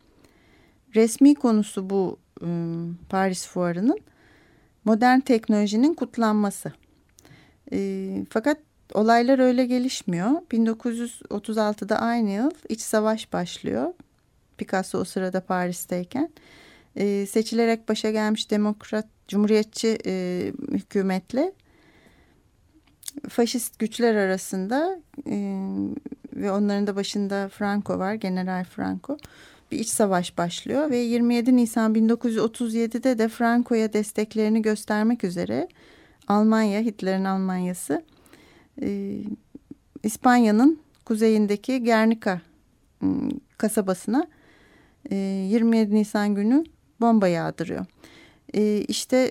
Resmi 0.95 1.35
konusu 1.35 1.91
bu 1.91 2.19
e, 2.43 2.49
Paris 3.09 3.47
Fuarı'nın 3.47 3.99
modern 4.85 5.21
teknolojinin 5.21 5.95
kutlanması. 5.95 6.73
E, 7.73 8.27
fakat 8.31 8.59
olaylar 8.95 9.39
öyle 9.39 9.67
gelişmiyor. 9.67 10.31
1936'da 10.31 11.99
aynı 11.99 12.31
yıl 12.31 12.51
iç 12.69 12.81
savaş 12.81 13.33
başlıyor. 13.33 13.95
Picasso 14.59 14.99
o 14.99 15.05
sırada 15.05 15.41
Paris'teyken. 15.41 16.31
E, 16.97 17.27
seçilerek 17.27 17.89
başa 17.89 18.11
gelmiş 18.11 18.51
demokrat, 18.51 19.07
cumhuriyetçi 19.29 19.99
e, 20.07 20.53
hükümetle 20.73 21.53
faşist 23.29 23.79
güçler 23.79 24.15
arasında 24.15 25.01
e, 25.27 25.67
ve 26.37 26.53
onların 26.53 26.87
da 26.87 26.97
başında 26.97 27.49
Franco 27.49 27.99
var, 27.99 28.15
General 28.15 28.65
Franco. 28.65 29.19
Bir 29.71 29.79
iç 29.79 29.89
savaş 29.89 30.39
başlıyor 30.39 30.91
ve 30.91 30.97
27 30.97 31.57
Nisan 31.57 31.95
1937'de 31.95 33.19
de 33.19 33.29
Franco'ya 33.29 33.93
desteklerini 33.93 34.63
göstermek 34.63 35.25
üzere 35.25 35.69
Almanya, 36.29 36.81
Hitler'in 36.81 37.25
Almanyası 37.25 38.03
e, 38.83 39.19
İspanya'nın 40.03 40.81
kuzeyindeki 41.05 41.85
Guernica 41.85 42.41
e, 43.03 43.07
kasabasına 43.59 44.27
e, 45.11 45.17
27 45.17 45.95
Nisan 45.95 46.35
günü 46.35 46.65
bomba 47.01 47.29
yağdırıyor. 47.29 47.87
E, 48.55 48.81
işte 48.89 49.31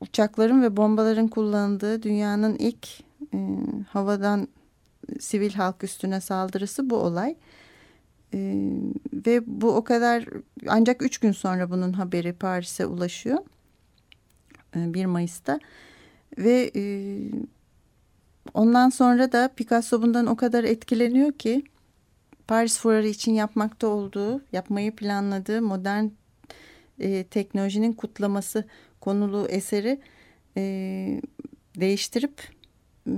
uçakların 0.00 0.62
ve 0.62 0.76
bombaların 0.76 1.28
kullanıldığı 1.28 2.02
dünyanın 2.02 2.56
ilk 2.58 2.88
e, 3.34 3.38
havadan 3.88 4.48
sivil 5.20 5.52
halk 5.52 5.84
üstüne 5.84 6.20
saldırısı 6.20 6.90
bu 6.90 6.96
olay. 6.96 7.36
E, 8.34 8.70
ve 9.12 9.42
bu 9.46 9.76
o 9.76 9.84
kadar 9.84 10.24
ancak 10.68 11.02
üç 11.02 11.18
gün 11.18 11.32
sonra 11.32 11.70
bunun 11.70 11.92
haberi 11.92 12.32
Paris'e 12.32 12.86
ulaşıyor. 12.86 13.38
E, 14.76 14.94
1 14.94 15.06
Mayıs'ta. 15.06 15.60
Ve 16.38 16.70
e, 16.76 16.82
ondan 18.54 18.88
sonra 18.88 19.32
da 19.32 19.48
Picasso 19.56 20.02
bundan 20.02 20.26
o 20.26 20.36
kadar 20.36 20.64
etkileniyor 20.64 21.32
ki 21.32 21.64
Paris 22.48 22.78
Fuarı 22.78 23.08
için 23.08 23.32
yapmakta 23.34 23.86
olduğu, 23.86 24.42
yapmayı 24.52 24.96
planladığı 24.96 25.62
modern 25.62 26.04
e, 26.98 27.24
teknolojinin 27.24 27.92
kutlaması 27.92 28.64
konulu 29.00 29.46
eseri 29.48 30.00
e, 30.56 30.62
değiştirip 31.80 32.42
e, 33.06 33.12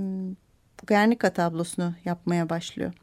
Guernica 0.87 1.29
tablosunu 1.29 1.93
yapmaya 2.05 2.49
başlıyor. 2.49 2.93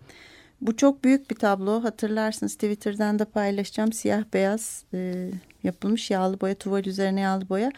Bu 0.61 0.77
çok 0.77 1.05
büyük 1.05 1.31
bir 1.31 1.37
tablo. 1.37 1.85
Hatırlarsınız 1.85 2.55
Twitter'dan 2.55 3.19
da 3.19 3.25
paylaşacağım. 3.25 3.93
Siyah 3.93 4.25
beyaz 4.33 4.85
e, 4.95 5.31
yapılmış 5.63 6.11
yağlı 6.11 6.41
boya, 6.41 6.55
tuval 6.55 6.85
üzerine 6.85 7.21
yağlı 7.21 7.49
boya. 7.49 7.71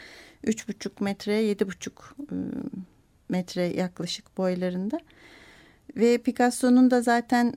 Üç 0.44 0.68
buçuk 0.68 1.00
metre, 1.00 1.34
yedi 1.34 1.66
buçuk 1.68 2.16
e, 2.20 2.36
metre 3.28 3.66
yaklaşık 3.66 4.38
boylarında. 4.38 5.00
Ve 5.96 6.18
Picasso'nun 6.18 6.90
da 6.90 7.02
zaten 7.02 7.54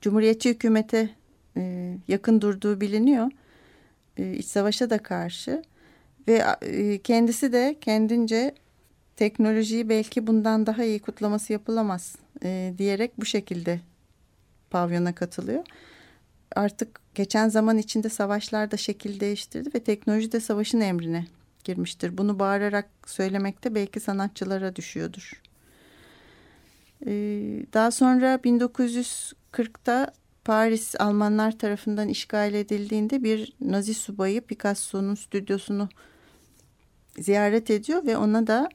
Cumhuriyetçi 0.00 0.50
hükümete 0.50 1.10
e, 1.56 1.94
yakın 2.08 2.40
durduğu 2.40 2.80
biliniyor. 2.80 3.30
E, 4.16 4.32
iç 4.32 4.46
savaşa 4.46 4.90
da 4.90 4.98
karşı. 4.98 5.62
Ve 6.28 6.44
e, 6.62 6.98
kendisi 6.98 7.52
de 7.52 7.76
kendince 7.80 8.54
teknolojiyi 9.16 9.88
belki 9.88 10.26
bundan 10.26 10.66
daha 10.66 10.84
iyi 10.84 10.98
kutlaması 10.98 11.52
yapılamaz 11.52 12.16
diyerek 12.78 13.20
bu 13.20 13.24
şekilde 13.24 13.80
pavyona 14.70 15.14
katılıyor. 15.14 15.64
Artık 16.56 17.00
geçen 17.14 17.48
zaman 17.48 17.78
içinde 17.78 18.08
savaşlar 18.08 18.70
da 18.70 18.76
şekil 18.76 19.20
değiştirdi 19.20 19.70
ve 19.74 19.80
teknoloji 19.80 20.32
de 20.32 20.40
savaşın 20.40 20.80
emrine 20.80 21.26
girmiştir. 21.68 22.18
Bunu 22.18 22.38
bağırarak 22.38 22.88
söylemekte 23.06 23.74
belki 23.74 24.00
sanatçılara 24.00 24.76
düşüyordur. 24.76 25.42
E, 27.06 27.12
daha 27.72 27.90
sonra 27.90 28.34
1940'ta 28.34 30.12
Paris 30.44 31.00
Almanlar 31.00 31.58
tarafından 31.58 32.08
işgal 32.08 32.54
edildiğinde 32.54 33.22
bir 33.22 33.52
Nazi 33.60 33.94
subayı 33.94 34.40
Picasso'nun 34.40 35.14
stüdyosunu 35.14 35.88
ziyaret 37.18 37.70
ediyor 37.70 38.06
ve 38.06 38.16
ona 38.16 38.46
da 38.46 38.68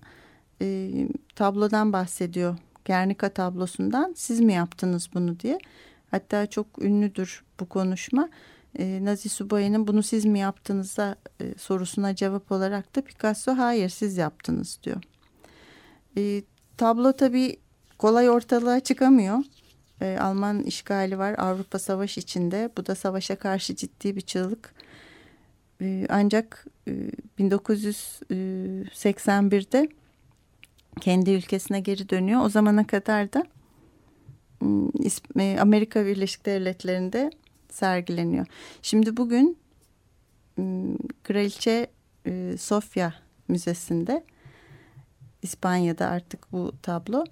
e, 0.61 0.91
tablodan 1.35 1.93
bahsediyor. 1.93 2.57
Gernika 2.85 3.29
tablosundan 3.29 4.13
siz 4.17 4.39
mi 4.39 4.53
yaptınız 4.53 5.09
bunu 5.13 5.39
diye. 5.39 5.59
Hatta 6.11 6.45
çok 6.45 6.81
ünlüdür 6.81 7.43
bu 7.59 7.69
konuşma. 7.69 8.29
E, 8.79 9.05
Nazi 9.05 9.29
subayının 9.29 9.87
bunu 9.87 10.03
siz 10.03 10.25
mi 10.25 10.39
yaptınızda 10.39 11.15
e, 11.41 11.57
sorusuna 11.57 12.15
cevap 12.15 12.51
olarak 12.51 12.95
da 12.95 13.01
Picasso 13.01 13.57
hayır 13.57 13.89
siz 13.89 14.17
yaptınız 14.17 14.79
diyor. 14.83 15.03
E, 16.17 16.43
tablo 16.77 17.13
tabii 17.13 17.57
kolay 17.97 18.29
ortalığa 18.29 18.79
çıkamıyor. 18.79 19.37
E, 20.01 20.17
Alman 20.21 20.63
işgali 20.63 21.17
var 21.17 21.35
Avrupa 21.37 21.79
Savaş 21.79 22.17
içinde. 22.17 22.69
Bu 22.77 22.85
da 22.85 22.95
savaşa 22.95 23.35
karşı 23.35 23.75
ciddi 23.75 24.15
bir 24.15 24.21
çığlık. 24.21 24.73
E, 25.81 26.07
ancak 26.09 26.65
e, 26.87 26.91
1981'de 27.39 29.87
kendi 31.01 31.31
ülkesine 31.31 31.79
geri 31.79 32.09
dönüyor. 32.09 32.45
O 32.45 32.49
zamana 32.49 32.87
kadar 32.87 33.33
da 33.33 33.43
e, 35.39 35.57
Amerika 35.59 36.05
Birleşik 36.05 36.45
Devletleri'nde 36.45 37.31
sergileniyor. 37.73 38.45
Şimdi 38.81 39.17
bugün 39.17 39.57
Kraliçe 41.23 41.87
e, 42.25 42.57
Sofya 42.57 43.13
Müzesi'nde 43.47 44.23
İspanya'da 45.41 46.07
artık 46.07 46.51
bu 46.51 46.71
tablo. 46.81 47.23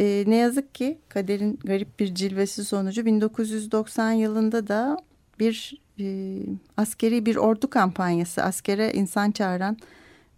Ne 0.00 0.36
yazık 0.36 0.74
ki 0.74 0.98
kaderin 1.08 1.58
garip 1.64 2.00
bir 2.00 2.14
cilvesi 2.14 2.64
sonucu 2.64 3.06
1990 3.06 4.12
yılında 4.12 4.68
da 4.68 4.98
bir 5.38 5.80
e, 6.00 6.38
askeri 6.76 7.26
bir 7.26 7.36
ordu 7.36 7.70
kampanyası, 7.70 8.42
askere 8.42 8.92
insan 8.92 9.30
çağıran 9.30 9.76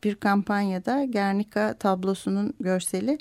bir 0.05 0.15
kampanyada 0.15 1.05
Gernika 1.05 1.75
tablosunun 1.75 2.55
görseli 2.61 3.19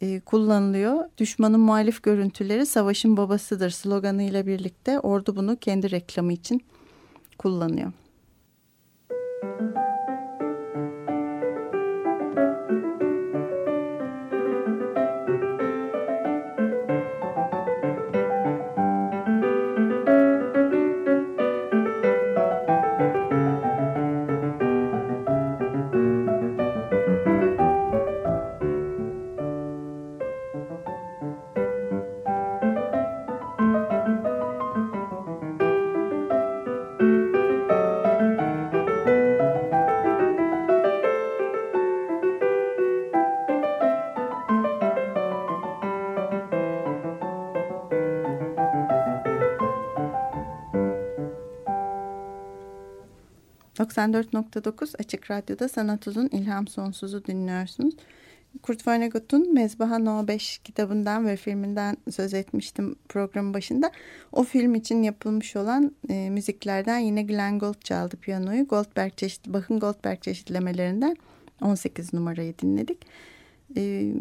e, 0.00 0.20
kullanılıyor. 0.20 1.04
Düşmanın 1.18 1.60
muhalif 1.60 2.02
görüntüleri 2.02 2.66
savaşın 2.66 3.16
babasıdır 3.16 3.70
sloganıyla 3.70 4.46
birlikte 4.46 5.00
ordu 5.00 5.36
bunu 5.36 5.56
kendi 5.56 5.90
reklamı 5.90 6.32
için 6.32 6.64
kullanıyor. 7.38 7.92
94.9 53.92 54.96
Açık 54.98 55.30
Radyo'da 55.30 55.68
Sanat 55.68 56.06
Uzun 56.06 56.28
İlham 56.28 56.68
Sonsuz'u 56.68 57.24
dinliyorsunuz. 57.24 57.94
Kurt 58.62 58.88
Vonnegut'un 58.88 59.54
Mezbaha 59.54 59.98
No 59.98 60.28
5 60.28 60.58
kitabından 60.58 61.26
ve 61.26 61.36
filminden 61.36 61.96
söz 62.10 62.34
etmiştim 62.34 62.96
programın 63.08 63.54
başında. 63.54 63.90
O 64.32 64.44
film 64.44 64.74
için 64.74 65.02
yapılmış 65.02 65.56
olan 65.56 65.92
e, 66.08 66.30
müziklerden 66.30 66.98
yine 66.98 67.22
Glenn 67.22 67.58
Gould 67.58 67.82
çaldı 67.82 68.16
piyanoyu. 68.16 68.66
Goldberg 68.66 69.16
çeşit, 69.16 69.46
Bach'ın 69.46 69.80
Goldberg 69.80 70.22
çeşitlemelerinden 70.22 71.16
18 71.62 72.14
numarayı 72.14 72.58
dinledik. 72.58 73.06
E, 73.76 74.12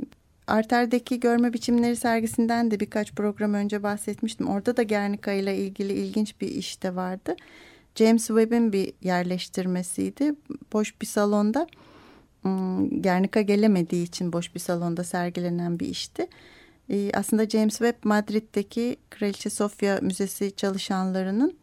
Arter'deki 0.48 1.20
görme 1.20 1.54
biçimleri 1.54 1.96
sergisinden 1.96 2.72
de 2.72 2.80
birkaç 2.80 3.12
program 3.12 3.54
önce 3.54 3.84
bahsetmiştim. 3.84 4.48
Orada 4.48 4.78
da 4.78 4.84
Guernica 4.84 5.32
ile 5.32 5.58
ilgili 5.58 5.94
ilginç 5.94 6.42
bir 6.42 6.48
iş 6.48 6.84
de 6.84 6.96
vardı. 6.96 7.36
James 7.96 8.28
Webb'in 8.28 8.74
bir 8.74 8.94
yerleştirmesiydi. 9.02 10.36
Boş 10.74 11.02
bir 11.02 11.06
salonda 11.06 11.68
Guernica 12.92 13.42
gelemediği 13.42 14.04
için 14.04 14.34
boş 14.34 14.56
bir 14.56 14.60
salonda 14.60 15.04
sergilenen 15.04 15.80
bir 15.80 15.88
işti. 15.88 16.28
Ee, 16.90 17.12
aslında 17.14 17.50
James 17.50 17.78
Webb 17.78 18.04
Madrid'deki 18.04 18.98
Kraliçe 19.10 19.50
Sofia 19.50 20.00
Müzesi 20.02 20.56
çalışanlarının 20.56 21.58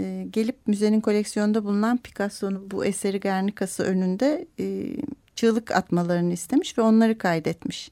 e, 0.00 0.26
gelip 0.30 0.56
müzenin 0.66 1.00
koleksiyonunda 1.00 1.64
bulunan 1.64 1.98
Picasso'nun 1.98 2.70
bu 2.70 2.84
eseri 2.84 3.20
Guernica'sı 3.20 3.82
önünde 3.82 4.46
e, 4.60 4.96
çığlık 5.36 5.70
atmalarını 5.70 6.32
istemiş 6.32 6.78
ve 6.78 6.82
onları 6.82 7.18
kaydetmiş. 7.18 7.90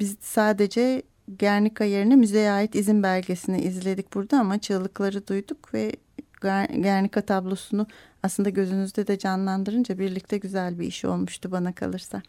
Biz 0.00 0.16
sadece 0.20 1.02
Guernica 1.38 1.84
yerine 1.84 2.16
müzeye 2.16 2.50
ait 2.50 2.74
izin 2.74 3.02
belgesini 3.02 3.60
izledik 3.60 4.14
burada 4.14 4.40
ama 4.40 4.58
çığlıkları 4.58 5.26
duyduk 5.26 5.74
ve 5.74 5.92
Guernica 6.40 7.20
tablosunu 7.20 7.86
aslında 8.22 8.50
gözünüzde 8.50 9.06
de 9.06 9.18
canlandırınca 9.18 9.98
birlikte 9.98 10.38
güzel 10.38 10.78
bir 10.78 10.86
iş 10.86 11.04
olmuştu 11.04 11.50
bana 11.50 11.72
kalırsa. 11.72 12.22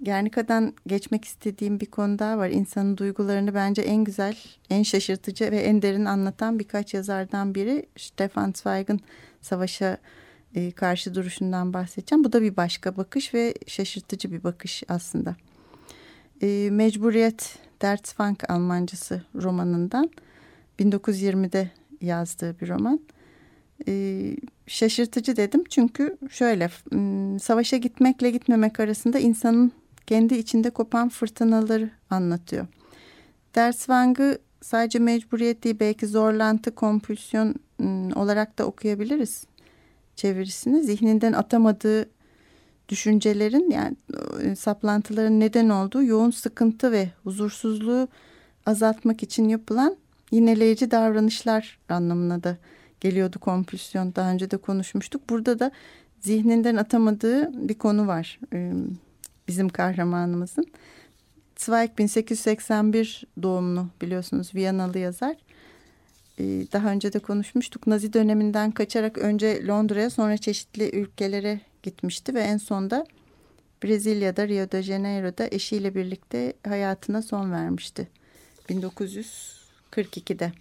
Guernica'dan 0.00 0.74
geçmek 0.86 1.24
istediğim 1.24 1.80
bir 1.80 1.86
konu 1.86 2.18
daha 2.18 2.38
var. 2.38 2.48
İnsanın 2.48 2.96
duygularını 2.96 3.54
bence 3.54 3.82
en 3.82 4.04
güzel, 4.04 4.36
en 4.70 4.82
şaşırtıcı 4.82 5.50
ve 5.50 5.60
en 5.60 5.82
derin 5.82 6.04
anlatan 6.04 6.58
birkaç 6.58 6.94
yazardan 6.94 7.54
biri 7.54 7.86
Stefan 7.96 8.52
Zweig'in 8.56 9.00
Savaşa 9.40 9.98
e, 10.54 10.70
karşı 10.70 11.14
duruşundan 11.14 11.72
bahsedeceğim. 11.72 12.24
Bu 12.24 12.32
da 12.32 12.42
bir 12.42 12.56
başka 12.56 12.96
bakış 12.96 13.34
ve 13.34 13.54
şaşırtıcı 13.66 14.32
bir 14.32 14.44
bakış 14.44 14.82
aslında. 14.88 15.36
E, 16.42 16.68
Mecburiyet 16.70 17.58
Derzfunk 17.82 18.50
Almancası 18.50 19.22
romanından 19.34 20.10
1920'de 20.80 21.70
yazdığı 22.00 22.60
bir 22.60 22.68
roman. 22.68 23.00
Ee, 23.88 24.36
şaşırtıcı 24.66 25.36
dedim 25.36 25.64
çünkü 25.70 26.16
şöyle 26.30 26.70
savaşa 27.38 27.76
gitmekle 27.76 28.30
gitmemek 28.30 28.80
arasında 28.80 29.18
insanın 29.18 29.72
kendi 30.06 30.34
içinde 30.34 30.70
kopan 30.70 31.08
fırtınaları 31.08 31.90
anlatıyor. 32.10 32.66
Dersvang'ı 33.54 34.38
sadece 34.60 34.98
mecburiyet 34.98 35.64
değil 35.64 35.76
belki 35.80 36.06
zorlantı, 36.06 36.74
kompülsyon 36.74 37.54
olarak 38.14 38.58
da 38.58 38.66
okuyabiliriz 38.66 39.44
çevirisini. 40.16 40.82
Zihninden 40.82 41.32
atamadığı 41.32 42.10
düşüncelerin 42.88 43.70
yani 43.70 43.96
e, 44.42 44.56
saplantıların 44.56 45.40
neden 45.40 45.68
olduğu 45.68 46.02
yoğun 46.02 46.30
sıkıntı 46.30 46.92
ve 46.92 47.08
huzursuzluğu 47.24 48.08
azaltmak 48.66 49.22
için 49.22 49.48
yapılan 49.48 49.96
yineleyici 50.30 50.90
davranışlar 50.90 51.78
anlamına 51.88 52.42
da 52.42 52.56
geliyordu 53.00 53.38
kompülsyon. 53.38 54.14
Daha 54.14 54.30
önce 54.30 54.50
de 54.50 54.56
konuşmuştuk. 54.56 55.30
Burada 55.30 55.58
da 55.58 55.70
zihninden 56.20 56.76
atamadığı 56.76 57.68
bir 57.68 57.74
konu 57.74 58.06
var 58.06 58.40
e, 58.52 58.72
bizim 59.48 59.68
kahramanımızın. 59.68 60.66
Zweig 61.56 61.98
1881 61.98 63.24
doğumlu 63.42 63.86
biliyorsunuz 64.00 64.54
Viyanalı 64.54 64.98
yazar. 64.98 65.36
E, 66.38 66.44
daha 66.72 66.88
önce 66.88 67.12
de 67.12 67.18
konuşmuştuk. 67.18 67.86
Nazi 67.86 68.12
döneminden 68.12 68.70
kaçarak 68.70 69.18
önce 69.18 69.66
Londra'ya 69.66 70.10
sonra 70.10 70.36
çeşitli 70.36 70.90
ülkelere 70.90 71.60
gitmişti 71.82 72.34
ve 72.34 72.40
en 72.40 72.56
sonda 72.56 73.06
Brezilya'da 73.84 74.48
Rio 74.48 74.72
de 74.72 74.82
Janeiro'da 74.82 75.48
eşiyle 75.50 75.94
birlikte 75.94 76.52
hayatına 76.66 77.22
son 77.22 77.52
vermişti. 77.52 78.08
1942'de. 78.68 80.52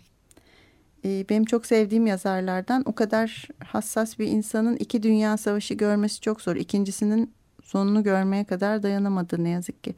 Ee, 1.05 1.25
benim 1.29 1.45
çok 1.45 1.65
sevdiğim 1.65 2.07
yazarlardan 2.07 2.83
o 2.85 2.95
kadar 2.95 3.47
hassas 3.59 4.19
bir 4.19 4.27
insanın 4.27 4.75
iki 4.75 5.03
dünya 5.03 5.37
savaşı 5.37 5.73
görmesi 5.73 6.21
çok 6.21 6.41
zor. 6.41 6.55
İkincisinin 6.55 7.33
sonunu 7.63 8.03
görmeye 8.03 8.43
kadar 8.43 8.83
dayanamadı 8.83 9.43
ne 9.43 9.49
yazık 9.49 9.83
ki. 9.83 9.95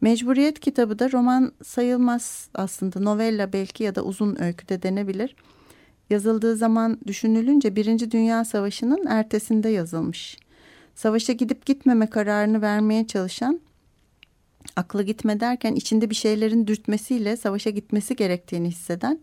Mecburiyet 0.00 0.60
kitabı 0.60 0.98
da 0.98 1.12
roman 1.12 1.52
sayılmaz 1.64 2.48
aslında 2.54 3.00
novella 3.00 3.52
belki 3.52 3.84
ya 3.84 3.94
da 3.94 4.02
uzun 4.02 4.42
öykü 4.42 4.68
de 4.68 4.82
denebilir. 4.82 5.36
Yazıldığı 6.10 6.56
zaman 6.56 6.98
düşünülünce 7.06 7.76
Birinci 7.76 8.10
Dünya 8.10 8.44
Savaşı'nın 8.44 9.06
ertesinde 9.06 9.68
yazılmış 9.68 10.36
savaşa 10.96 11.32
gidip 11.32 11.66
gitmeme 11.66 12.06
kararını 12.06 12.62
vermeye 12.62 13.06
çalışan 13.06 13.60
aklı 14.76 15.02
gitme 15.02 15.40
derken 15.40 15.74
içinde 15.74 16.10
bir 16.10 16.14
şeylerin 16.14 16.66
dürtmesiyle 16.66 17.36
savaşa 17.36 17.70
gitmesi 17.70 18.16
gerektiğini 18.16 18.68
hisseden 18.68 19.20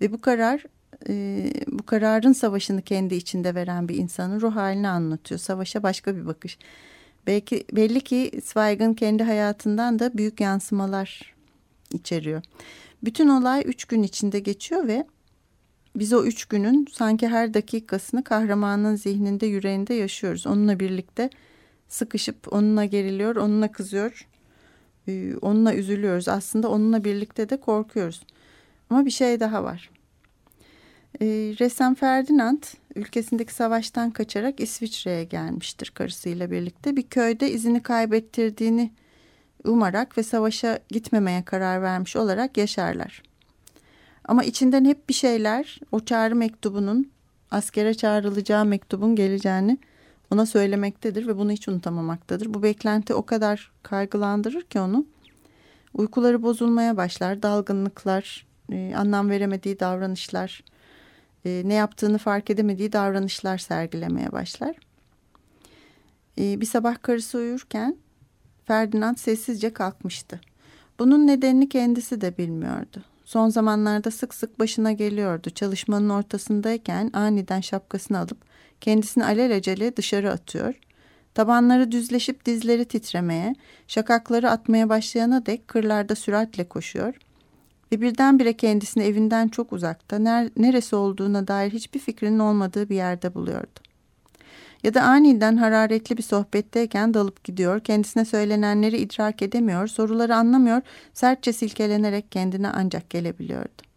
ve 0.00 0.12
bu 0.12 0.20
karar 0.20 0.64
e, 1.08 1.44
bu 1.66 1.86
kararın 1.86 2.32
savaşını 2.32 2.82
kendi 2.82 3.14
içinde 3.14 3.54
veren 3.54 3.88
bir 3.88 3.96
insanın 3.96 4.40
ruh 4.40 4.56
halini 4.56 4.88
anlatıyor. 4.88 5.40
Savaşa 5.40 5.82
başka 5.82 6.16
bir 6.16 6.26
bakış. 6.26 6.58
Belki 7.26 7.64
belli 7.72 8.00
ki 8.00 8.30
Zweig'ın 8.44 8.94
kendi 8.94 9.22
hayatından 9.22 9.98
da 9.98 10.18
büyük 10.18 10.40
yansımalar 10.40 11.34
içeriyor. 11.92 12.42
Bütün 13.04 13.28
olay 13.28 13.62
üç 13.66 13.84
gün 13.84 14.02
içinde 14.02 14.40
geçiyor 14.40 14.86
ve 14.86 15.06
biz 15.98 16.12
o 16.12 16.24
üç 16.24 16.44
günün 16.44 16.86
sanki 16.92 17.28
her 17.28 17.54
dakikasını 17.54 18.24
kahramanın 18.24 18.94
zihninde, 18.94 19.46
yüreğinde 19.46 19.94
yaşıyoruz. 19.94 20.46
Onunla 20.46 20.80
birlikte 20.80 21.30
sıkışıp 21.88 22.52
onunla 22.52 22.84
geriliyor, 22.84 23.36
onunla 23.36 23.72
kızıyor, 23.72 24.28
e, 25.08 25.36
onunla 25.36 25.74
üzülüyoruz. 25.74 26.28
Aslında 26.28 26.70
onunla 26.70 27.04
birlikte 27.04 27.48
de 27.48 27.56
korkuyoruz. 27.60 28.22
Ama 28.90 29.06
bir 29.06 29.10
şey 29.10 29.40
daha 29.40 29.64
var. 29.64 29.90
E, 31.20 31.26
ressam 31.60 31.94
Ferdinand 31.94 32.62
ülkesindeki 32.94 33.54
savaştan 33.54 34.10
kaçarak 34.10 34.60
İsviçre'ye 34.60 35.24
gelmiştir 35.24 35.90
karısıyla 35.94 36.50
birlikte. 36.50 36.96
Bir 36.96 37.02
köyde 37.02 37.50
izini 37.50 37.82
kaybettirdiğini 37.82 38.92
umarak 39.64 40.18
ve 40.18 40.22
savaşa 40.22 40.78
gitmemeye 40.88 41.44
karar 41.44 41.82
vermiş 41.82 42.16
olarak 42.16 42.56
yaşarlar. 42.56 43.27
Ama 44.28 44.44
içinden 44.44 44.84
hep 44.84 45.08
bir 45.08 45.14
şeyler 45.14 45.80
o 45.92 46.00
çağrı 46.00 46.36
mektubunun 46.36 47.10
askere 47.50 47.94
çağrılacağı 47.94 48.64
mektubun 48.64 49.16
geleceğini 49.16 49.78
ona 50.30 50.46
söylemektedir 50.46 51.26
ve 51.26 51.38
bunu 51.38 51.52
hiç 51.52 51.68
unutamamaktadır. 51.68 52.54
Bu 52.54 52.62
beklenti 52.62 53.14
o 53.14 53.26
kadar 53.26 53.70
kaygılandırır 53.82 54.62
ki 54.62 54.80
onu. 54.80 55.06
Uykuları 55.94 56.42
bozulmaya 56.42 56.96
başlar, 56.96 57.42
dalgınlıklar, 57.42 58.46
e, 58.72 58.94
anlam 58.96 59.30
veremediği 59.30 59.80
davranışlar, 59.80 60.64
e, 61.44 61.62
ne 61.64 61.74
yaptığını 61.74 62.18
fark 62.18 62.50
edemediği 62.50 62.92
davranışlar 62.92 63.58
sergilemeye 63.58 64.32
başlar. 64.32 64.76
E, 66.38 66.60
bir 66.60 66.66
sabah 66.66 67.02
karısı 67.02 67.38
uyurken 67.38 67.96
Ferdinand 68.64 69.16
sessizce 69.16 69.72
kalkmıştı. 69.72 70.40
Bunun 70.98 71.26
nedenini 71.26 71.68
kendisi 71.68 72.20
de 72.20 72.38
bilmiyordu. 72.38 73.04
Son 73.28 73.48
zamanlarda 73.48 74.10
sık 74.10 74.34
sık 74.34 74.58
başına 74.58 74.92
geliyordu. 74.92 75.50
Çalışmanın 75.50 76.08
ortasındayken 76.08 77.10
aniden 77.12 77.60
şapkasını 77.60 78.18
alıp 78.18 78.38
kendisini 78.80 79.24
alelacele 79.24 79.96
dışarı 79.96 80.30
atıyor. 80.30 80.74
Tabanları 81.34 81.92
düzleşip 81.92 82.46
dizleri 82.46 82.84
titremeye, 82.84 83.54
şakakları 83.88 84.50
atmaya 84.50 84.88
başlayana 84.88 85.46
dek 85.46 85.68
kırlarda 85.68 86.14
süratle 86.14 86.68
koşuyor 86.68 87.14
ve 87.92 88.00
birdenbire 88.00 88.52
kendisini 88.52 89.02
evinden 89.02 89.48
çok 89.48 89.72
uzakta, 89.72 90.18
neresi 90.56 90.96
olduğuna 90.96 91.48
dair 91.48 91.72
hiçbir 91.72 92.00
fikrinin 92.00 92.38
olmadığı 92.38 92.88
bir 92.88 92.96
yerde 92.96 93.34
buluyordu 93.34 93.80
ya 94.82 94.94
da 94.94 95.02
aniden 95.02 95.56
hararetli 95.56 96.16
bir 96.16 96.22
sohbetteyken 96.22 97.14
dalıp 97.14 97.44
gidiyor, 97.44 97.80
kendisine 97.80 98.24
söylenenleri 98.24 98.98
idrak 98.98 99.42
edemiyor, 99.42 99.86
soruları 99.86 100.36
anlamıyor, 100.36 100.82
sertçe 101.14 101.52
silkelenerek 101.52 102.32
kendine 102.32 102.68
ancak 102.68 103.10
gelebiliyordu. 103.10 103.88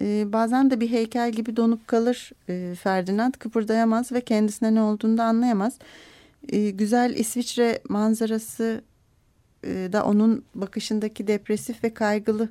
Ee, 0.00 0.32
bazen 0.32 0.70
de 0.70 0.80
bir 0.80 0.90
heykel 0.90 1.32
gibi 1.32 1.56
donup 1.56 1.88
kalır 1.88 2.32
e, 2.48 2.74
Ferdinand, 2.74 3.34
kıpırdayamaz 3.34 4.12
ve 4.12 4.20
kendisine 4.20 4.74
ne 4.74 4.82
olduğunu 4.82 5.18
da 5.18 5.24
anlayamaz. 5.24 5.78
E, 6.48 6.70
güzel 6.70 7.14
İsviçre 7.16 7.80
manzarası 7.88 8.80
e, 9.64 9.68
da 9.92 10.04
onun 10.04 10.44
bakışındaki 10.54 11.26
depresif 11.26 11.84
ve 11.84 11.94
kaygılı 11.94 12.48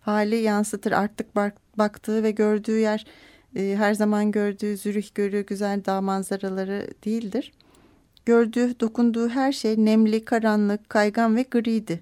hali 0.00 0.36
yansıtır. 0.36 0.92
Artık 0.92 1.36
bak, 1.36 1.54
baktığı 1.78 2.22
ve 2.22 2.30
gördüğü 2.30 2.78
yer 2.78 3.06
e, 3.56 3.76
her 3.76 3.94
zaman 3.94 4.32
gördüğü 4.32 4.76
Zürih 4.76 5.14
Gölü 5.14 5.46
güzel 5.46 5.84
dağ 5.84 6.00
manzaraları 6.00 6.88
değildir. 7.04 7.52
Gördüğü, 8.26 8.80
dokunduğu 8.80 9.28
her 9.28 9.52
şey 9.52 9.84
nemli, 9.84 10.24
karanlık, 10.24 10.88
kaygan 10.88 11.36
ve 11.36 11.42
griydi 11.42 12.00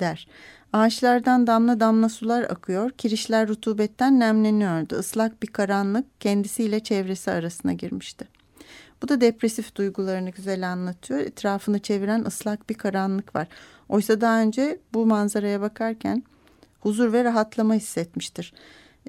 der. 0.00 0.28
Ağaçlardan 0.72 1.46
damla 1.46 1.80
damla 1.80 2.08
sular 2.08 2.42
akıyor, 2.42 2.90
kirişler 2.90 3.48
rutubetten 3.48 4.20
nemleniyordu. 4.20 5.00
Islak 5.00 5.42
bir 5.42 5.46
karanlık 5.46 6.20
kendisiyle 6.20 6.80
çevresi 6.80 7.30
arasına 7.30 7.72
girmişti. 7.72 8.28
Bu 9.02 9.08
da 9.08 9.20
depresif 9.20 9.74
duygularını 9.74 10.30
güzel 10.30 10.72
anlatıyor. 10.72 11.20
Etrafını 11.20 11.78
çeviren 11.78 12.24
ıslak 12.24 12.70
bir 12.70 12.74
karanlık 12.74 13.36
var. 13.36 13.48
Oysa 13.88 14.20
daha 14.20 14.40
önce 14.40 14.78
bu 14.94 15.06
manzaraya 15.06 15.60
bakarken 15.60 16.22
huzur 16.80 17.12
ve 17.12 17.24
rahatlama 17.24 17.74
hissetmiştir. 17.74 18.52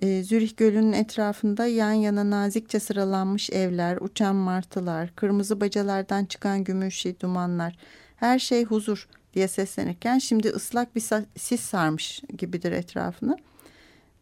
E, 0.02 0.24
Zürih 0.24 0.58
Gölü'nün 0.58 0.94
etrafında 0.94 1.66
yan 1.66 1.92
yana 1.92 2.30
nazikçe 2.30 2.80
sıralanmış 2.80 3.50
evler, 3.50 3.98
uçan 3.98 4.36
martılar, 4.36 5.16
kırmızı 5.16 5.62
bacalardan 5.62 6.26
çıkan 6.26 6.64
gümüşi 6.64 7.20
dumanlar. 7.20 7.78
Her 8.16 8.40
şey 8.40 8.64
huzur 8.64 9.08
diye 9.34 9.48
seslenirken 9.48 10.20
şimdi 10.20 10.50
ıslak 10.50 10.96
bir 10.96 11.04
sis 11.38 11.62
sarmış 11.62 12.22
gibidir 12.38 12.72
etrafını. 12.72 13.38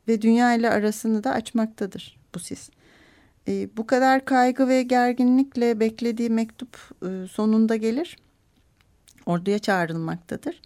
Ve 0.08 0.22
dünya 0.22 0.54
ile 0.54 0.70
arasını 0.70 1.24
da 1.24 1.32
açmaktadır 1.32 2.18
bu 2.36 2.40
sis. 2.40 2.70
E, 3.48 3.78
bu 3.78 3.88
kadar 3.88 4.26
kaygı 4.26 4.68
ve 4.68 4.84
gerginlikle 4.84 5.80
beklediği 5.80 6.30
mektup 6.30 6.78
e, 7.02 7.28
sonunda 7.28 7.76
gelir. 7.76 8.18
Orduya 9.26 9.60
çağrılmaktadır. 9.60 10.62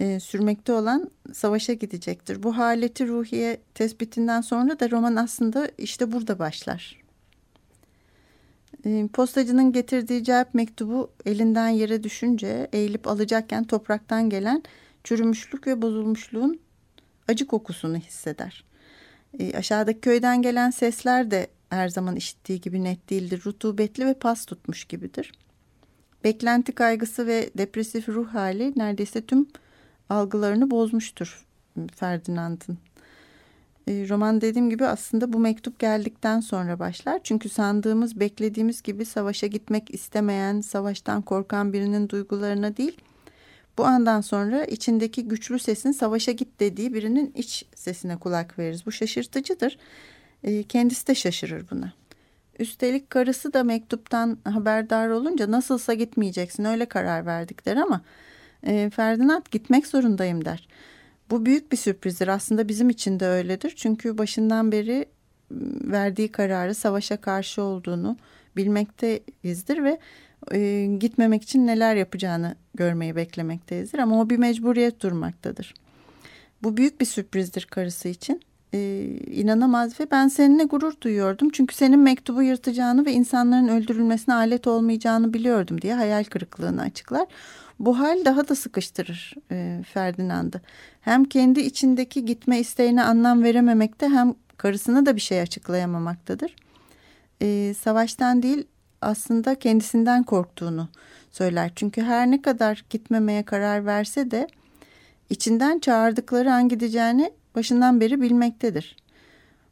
E, 0.00 0.20
sürmekte 0.20 0.72
olan 0.72 1.10
savaşa 1.32 1.72
gidecektir. 1.72 2.42
Bu 2.42 2.58
haleti 2.58 3.08
ruhiye 3.08 3.60
tespitinden 3.74 4.40
sonra 4.40 4.80
da 4.80 4.90
roman 4.90 5.16
aslında 5.16 5.70
işte 5.78 6.12
burada 6.12 6.38
başlar. 6.38 7.02
E, 8.84 9.08
postacının 9.12 9.72
getirdiği 9.72 10.24
cevap 10.24 10.54
mektubu 10.54 11.10
elinden 11.26 11.68
yere 11.68 12.02
düşünce 12.02 12.68
eğilip 12.72 13.06
alacakken 13.06 13.64
topraktan 13.64 14.30
gelen 14.30 14.62
çürümüşlük 15.04 15.66
ve 15.66 15.82
bozulmuşluğun 15.82 16.60
acı 17.28 17.46
kokusunu 17.46 17.96
hisseder. 17.96 18.64
E, 19.38 19.56
aşağıdaki 19.56 20.00
köyden 20.00 20.42
gelen 20.42 20.70
sesler 20.70 21.30
de 21.30 21.46
her 21.70 21.88
zaman 21.88 22.16
işittiği 22.16 22.60
gibi 22.60 22.84
net 22.84 23.10
değildir. 23.10 23.42
Rutubetli 23.44 24.06
ve 24.06 24.14
pas 24.14 24.44
tutmuş 24.44 24.84
gibidir. 24.84 25.32
Beklenti 26.24 26.72
kaygısı 26.72 27.26
ve 27.26 27.50
depresif 27.58 28.08
ruh 28.08 28.34
hali 28.34 28.72
neredeyse 28.76 29.26
tüm 29.26 29.46
algılarını 30.08 30.70
bozmuştur 30.70 31.46
Ferdinand'ın. 31.96 32.78
E, 33.88 34.08
roman 34.08 34.40
dediğim 34.40 34.70
gibi 34.70 34.86
aslında 34.86 35.32
bu 35.32 35.38
mektup 35.38 35.78
geldikten 35.78 36.40
sonra 36.40 36.78
başlar. 36.78 37.20
Çünkü 37.24 37.48
sandığımız, 37.48 38.20
beklediğimiz 38.20 38.82
gibi 38.82 39.04
savaşa 39.04 39.46
gitmek 39.46 39.94
istemeyen, 39.94 40.60
savaştan 40.60 41.22
korkan 41.22 41.72
birinin 41.72 42.08
duygularına 42.08 42.76
değil, 42.76 42.96
bu 43.78 43.84
andan 43.84 44.20
sonra 44.20 44.64
içindeki 44.64 45.28
güçlü 45.28 45.58
sesin 45.58 45.92
savaşa 45.92 46.32
git 46.32 46.60
dediği 46.60 46.94
birinin 46.94 47.32
iç 47.34 47.64
sesine 47.74 48.16
kulak 48.16 48.58
veririz. 48.58 48.86
Bu 48.86 48.92
şaşırtıcıdır. 48.92 49.78
E, 50.44 50.62
kendisi 50.62 51.06
de 51.06 51.14
şaşırır 51.14 51.70
buna. 51.70 51.92
Üstelik 52.58 53.10
karısı 53.10 53.52
da 53.52 53.64
mektuptan 53.64 54.38
haberdar 54.44 55.08
olunca 55.08 55.50
nasılsa 55.50 55.94
gitmeyeceksin 55.94 56.64
öyle 56.64 56.86
karar 56.86 57.26
verdikler 57.26 57.76
ama 57.76 58.00
e, 58.66 58.90
Ferdinand 58.90 59.42
gitmek 59.50 59.86
zorundayım 59.86 60.44
der. 60.44 60.68
Bu 61.30 61.46
büyük 61.46 61.72
bir 61.72 61.76
sürprizdir 61.76 62.28
aslında 62.28 62.68
bizim 62.68 62.90
için 62.90 63.20
de 63.20 63.26
öyledir. 63.26 63.72
Çünkü 63.76 64.18
başından 64.18 64.72
beri 64.72 65.06
verdiği 65.82 66.28
kararı 66.28 66.74
savaşa 66.74 67.16
karşı 67.16 67.62
olduğunu 67.62 68.16
bilmekteyizdir 68.56 69.84
ve 69.84 69.98
e, 70.52 70.86
gitmemek 71.00 71.42
için 71.42 71.66
neler 71.66 71.96
yapacağını 71.96 72.54
görmeyi 72.74 73.16
beklemekteyizdir. 73.16 73.98
Ama 73.98 74.20
o 74.20 74.30
bir 74.30 74.36
mecburiyet 74.36 75.02
durmaktadır. 75.02 75.74
Bu 76.62 76.76
büyük 76.76 77.00
bir 77.00 77.06
sürprizdir 77.06 77.64
karısı 77.64 78.08
için 78.08 78.42
e, 78.74 79.04
inanamaz 79.26 80.00
ve 80.00 80.10
ben 80.10 80.28
seninle 80.28 80.64
gurur 80.64 80.92
duyuyordum. 81.00 81.50
Çünkü 81.50 81.74
senin 81.74 81.98
mektubu 81.98 82.42
yırtacağını 82.42 83.06
ve 83.06 83.12
insanların 83.12 83.68
öldürülmesine 83.68 84.34
alet 84.34 84.66
olmayacağını 84.66 85.34
biliyordum 85.34 85.82
diye 85.82 85.94
hayal 85.94 86.24
kırıklığını 86.24 86.82
açıklar. 86.82 87.26
Bu 87.80 87.98
hal 87.98 88.24
daha 88.24 88.48
da 88.48 88.54
sıkıştırır 88.54 89.34
e, 89.50 89.82
Ferdinand'ı. 89.92 90.60
Hem 91.00 91.24
kendi 91.24 91.60
içindeki 91.60 92.24
gitme 92.24 92.60
isteğine 92.60 93.02
anlam 93.02 93.42
verememekte 93.42 94.08
hem 94.08 94.34
karısına 94.56 95.06
da 95.06 95.16
bir 95.16 95.20
şey 95.20 95.40
açıklayamamaktadır. 95.40 96.56
E, 97.42 97.74
savaştan 97.74 98.42
değil 98.42 98.66
aslında 99.00 99.54
kendisinden 99.54 100.22
korktuğunu 100.22 100.88
söyler. 101.30 101.72
Çünkü 101.76 102.02
her 102.02 102.30
ne 102.30 102.42
kadar 102.42 102.84
gitmemeye 102.90 103.42
karar 103.42 103.86
verse 103.86 104.30
de 104.30 104.48
içinden 105.30 105.78
çağırdıkları 105.78 106.52
an 106.52 106.68
gideceğini 106.68 107.32
başından 107.54 108.00
beri 108.00 108.20
bilmektedir. 108.20 108.96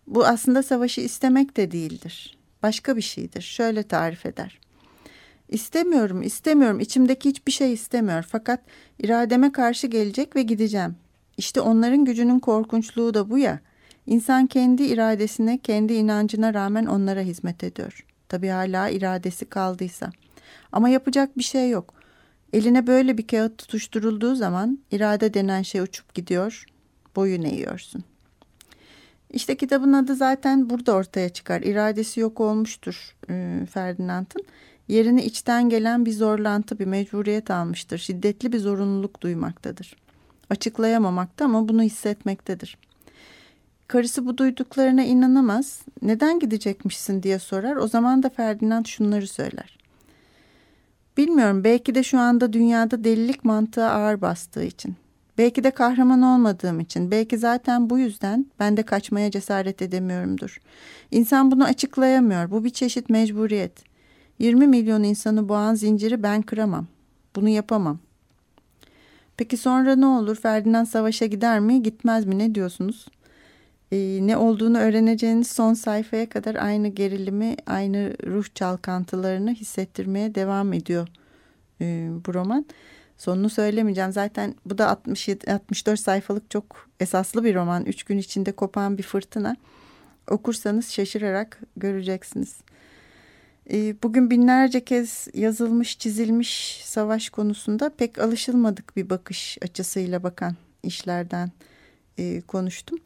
Bu 0.07 0.27
aslında 0.27 0.63
savaşı 0.63 1.01
istemek 1.01 1.57
de 1.57 1.71
değildir. 1.71 2.39
Başka 2.63 2.97
bir 2.97 3.03
şeydir. 3.03 3.43
Şöyle 3.43 3.83
tarif 3.83 4.27
eder. 4.27 4.61
İstemiyorum, 5.49 6.23
istemiyorum. 6.23 6.81
İçimdeki 6.81 7.29
hiçbir 7.29 7.53
şey 7.53 7.73
istemiyor. 7.73 8.27
Fakat 8.29 8.61
irademe 8.99 9.53
karşı 9.53 9.87
gelecek 9.87 10.37
ve 10.37 10.43
gideceğim. 10.43 10.97
İşte 11.37 11.61
onların 11.61 12.05
gücünün 12.05 12.39
korkunçluğu 12.39 13.15
da 13.15 13.31
bu 13.31 13.39
ya. 13.39 13.61
İnsan 14.07 14.47
kendi 14.47 14.83
iradesine, 14.83 15.59
kendi 15.59 15.93
inancına 15.93 16.55
rağmen 16.55 16.87
onlara 16.87 17.21
hizmet 17.21 17.65
ediyor. 17.65 18.07
Tabii 18.29 18.49
hala 18.49 18.89
iradesi 18.89 19.45
kaldıysa. 19.45 20.11
Ama 20.73 20.89
yapacak 20.89 21.39
bir 21.39 21.43
şey 21.43 21.71
yok. 21.71 21.95
Eline 22.53 22.87
böyle 22.87 23.19
bir 23.19 23.27
kağıt 23.27 23.59
tutuşturulduğu 23.59 24.35
zaman 24.35 24.79
irade 24.91 25.35
denen 25.35 25.63
şey 25.63 25.81
uçup 25.81 26.15
gidiyor, 26.15 26.65
boyun 27.17 27.43
eğiyorsun. 27.43 28.05
İşte 29.31 29.57
kitabın 29.57 29.93
adı 29.93 30.15
zaten 30.15 30.71
burada 30.71 30.93
ortaya 30.95 31.29
çıkar. 31.29 31.61
İradesi 31.63 32.21
yok 32.21 32.41
olmuştur 32.41 33.17
e, 33.31 33.67
Ferdinand'ın. 33.71 34.43
Yerini 34.89 35.23
içten 35.23 35.69
gelen 35.69 36.07
bir 36.07 36.13
zorlantı, 36.13 36.79
bir 36.79 36.87
mecburiyet 36.87 37.51
almıştır. 37.51 37.99
Şiddetli 37.99 38.53
bir 38.53 38.59
zorunluluk 38.59 39.21
duymaktadır. 39.21 39.97
Açıklayamamakta 40.51 41.45
ama 41.45 41.69
bunu 41.69 41.83
hissetmektedir. 41.83 42.79
Karısı 43.89 44.27
bu 44.27 44.39
duyduklarına 44.39 45.05
inanamaz. 45.05 45.83
Neden 46.03 46.39
gidecekmişsin 46.39 47.23
diye 47.23 47.39
sorar. 47.39 47.77
O 47.77 47.89
zaman 47.89 48.23
da 48.23 48.29
Ferdinand 48.29 48.87
şunları 48.87 49.27
söyler. 49.27 49.79
Bilmiyorum 51.17 51.65
belki 51.65 51.95
de 51.95 52.03
şu 52.03 52.19
anda 52.19 52.53
dünyada 52.53 53.05
delilik 53.05 53.45
mantığı 53.45 53.87
ağır 53.87 54.21
bastığı 54.21 54.65
için. 54.65 54.97
Belki 55.39 55.65
de 55.65 55.71
kahraman 55.71 56.23
olmadığım 56.23 56.81
için, 56.81 57.11
belki 57.11 57.39
zaten 57.39 57.91
bu 57.91 57.99
yüzden 57.99 58.47
ben 58.61 58.77
de 58.77 58.83
kaçmaya 58.83 59.31
cesaret 59.31 59.83
edemiyorumdur. 59.83 60.61
İnsan 61.11 61.51
bunu 61.51 61.65
açıklayamıyor. 61.65 62.51
Bu 62.51 62.65
bir 62.65 62.71
çeşit 62.71 63.11
mecburiyet. 63.11 63.96
20 64.39 64.67
milyon 64.67 65.03
insanı 65.03 65.49
boğan 65.49 65.75
zinciri 65.75 66.23
ben 66.23 66.43
kıramam. 66.43 66.87
Bunu 67.37 67.49
yapamam. 67.49 67.99
Peki 69.37 69.57
sonra 69.57 69.97
ne 69.97 70.07
olur? 70.07 70.37
Ferdinand 70.37 70.87
savaşa 70.87 71.27
gider 71.27 71.61
mi, 71.61 71.83
gitmez 71.83 72.25
mi? 72.25 72.39
Ne 72.39 72.55
diyorsunuz? 72.55 73.07
Ee, 73.93 74.19
ne 74.23 74.37
olduğunu 74.37 74.79
öğreneceğiniz 74.79 75.49
son 75.49 75.75
sayfaya 75.75 76.29
kadar 76.29 76.55
aynı 76.55 76.89
gerilimi, 76.89 77.57
aynı 77.67 78.13
ruh 78.27 78.45
çalkantılarını 78.55 79.55
hissettirmeye 79.55 80.35
devam 80.35 80.73
ediyor 80.73 81.09
e, 81.81 82.09
bu 82.27 82.35
roman. 82.35 82.67
Sonunu 83.19 83.51
söylemeyeceğim. 83.51 84.13
Zaten 84.13 84.55
bu 84.67 84.79
da 84.79 84.89
67, 84.89 85.53
64 85.53 86.01
sayfalık 86.01 86.51
çok 86.51 86.89
esaslı 87.01 87.45
bir 87.45 87.55
roman. 87.55 87.85
Üç 87.85 88.03
gün 88.03 88.19
içinde 88.19 88.53
kopan 88.53 88.99
bir 88.99 89.03
fırtına. 89.03 89.57
Okursanız 90.31 90.91
şaşırarak 90.91 91.61
göreceksiniz. 91.77 92.57
Ee, 93.73 93.95
bugün 94.03 94.31
binlerce 94.31 94.85
kez 94.85 95.29
yazılmış, 95.35 95.99
çizilmiş 95.99 96.81
savaş 96.85 97.31
konusunda 97.31 97.91
pek 97.91 98.19
alışılmadık 98.19 98.97
bir 98.97 99.11
bakış 99.11 99.59
açısıyla 99.63 100.23
bakan 100.23 100.57
işlerden 100.83 101.51
e, 102.19 102.41
konuştum. 102.41 102.99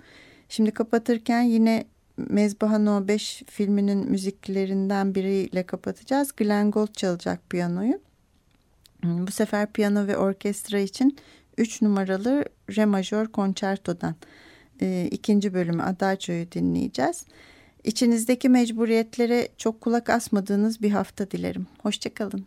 Şimdi 0.49 0.71
kapatırken 0.71 1.43
yine 1.43 1.85
Mezbaha 2.17 2.79
No 2.79 3.09
5 3.09 3.43
filminin 3.47 4.11
müziklerinden 4.11 5.15
biriyle 5.15 5.63
kapatacağız. 5.63 6.33
Glenn 6.37 6.71
Gould 6.71 6.93
çalacak 6.93 7.51
piyanoyu. 7.51 8.01
Hmm, 9.01 9.27
bu 9.27 9.31
sefer 9.31 9.73
piyano 9.73 10.07
ve 10.07 10.17
orkestra 10.17 10.79
için 10.79 11.17
3 11.59 11.83
numaralı 11.83 12.45
Re 12.77 12.85
majör 12.85 13.27
konçertodan 13.27 14.15
e, 14.83 15.09
ikinci 15.11 15.55
bölümü 15.55 15.83
Adagio'yu 15.83 16.53
dinleyeceğiz. 16.53 17.27
İçinizdeki 17.85 18.49
mecburiyetlere 18.49 19.49
çok 19.59 19.81
kulak 19.81 20.11
asmadığınız 20.11 20.83
bir 20.83 20.91
hafta 20.91 21.31
dilerim. 21.31 21.66
Hoşçakalın. 21.83 22.47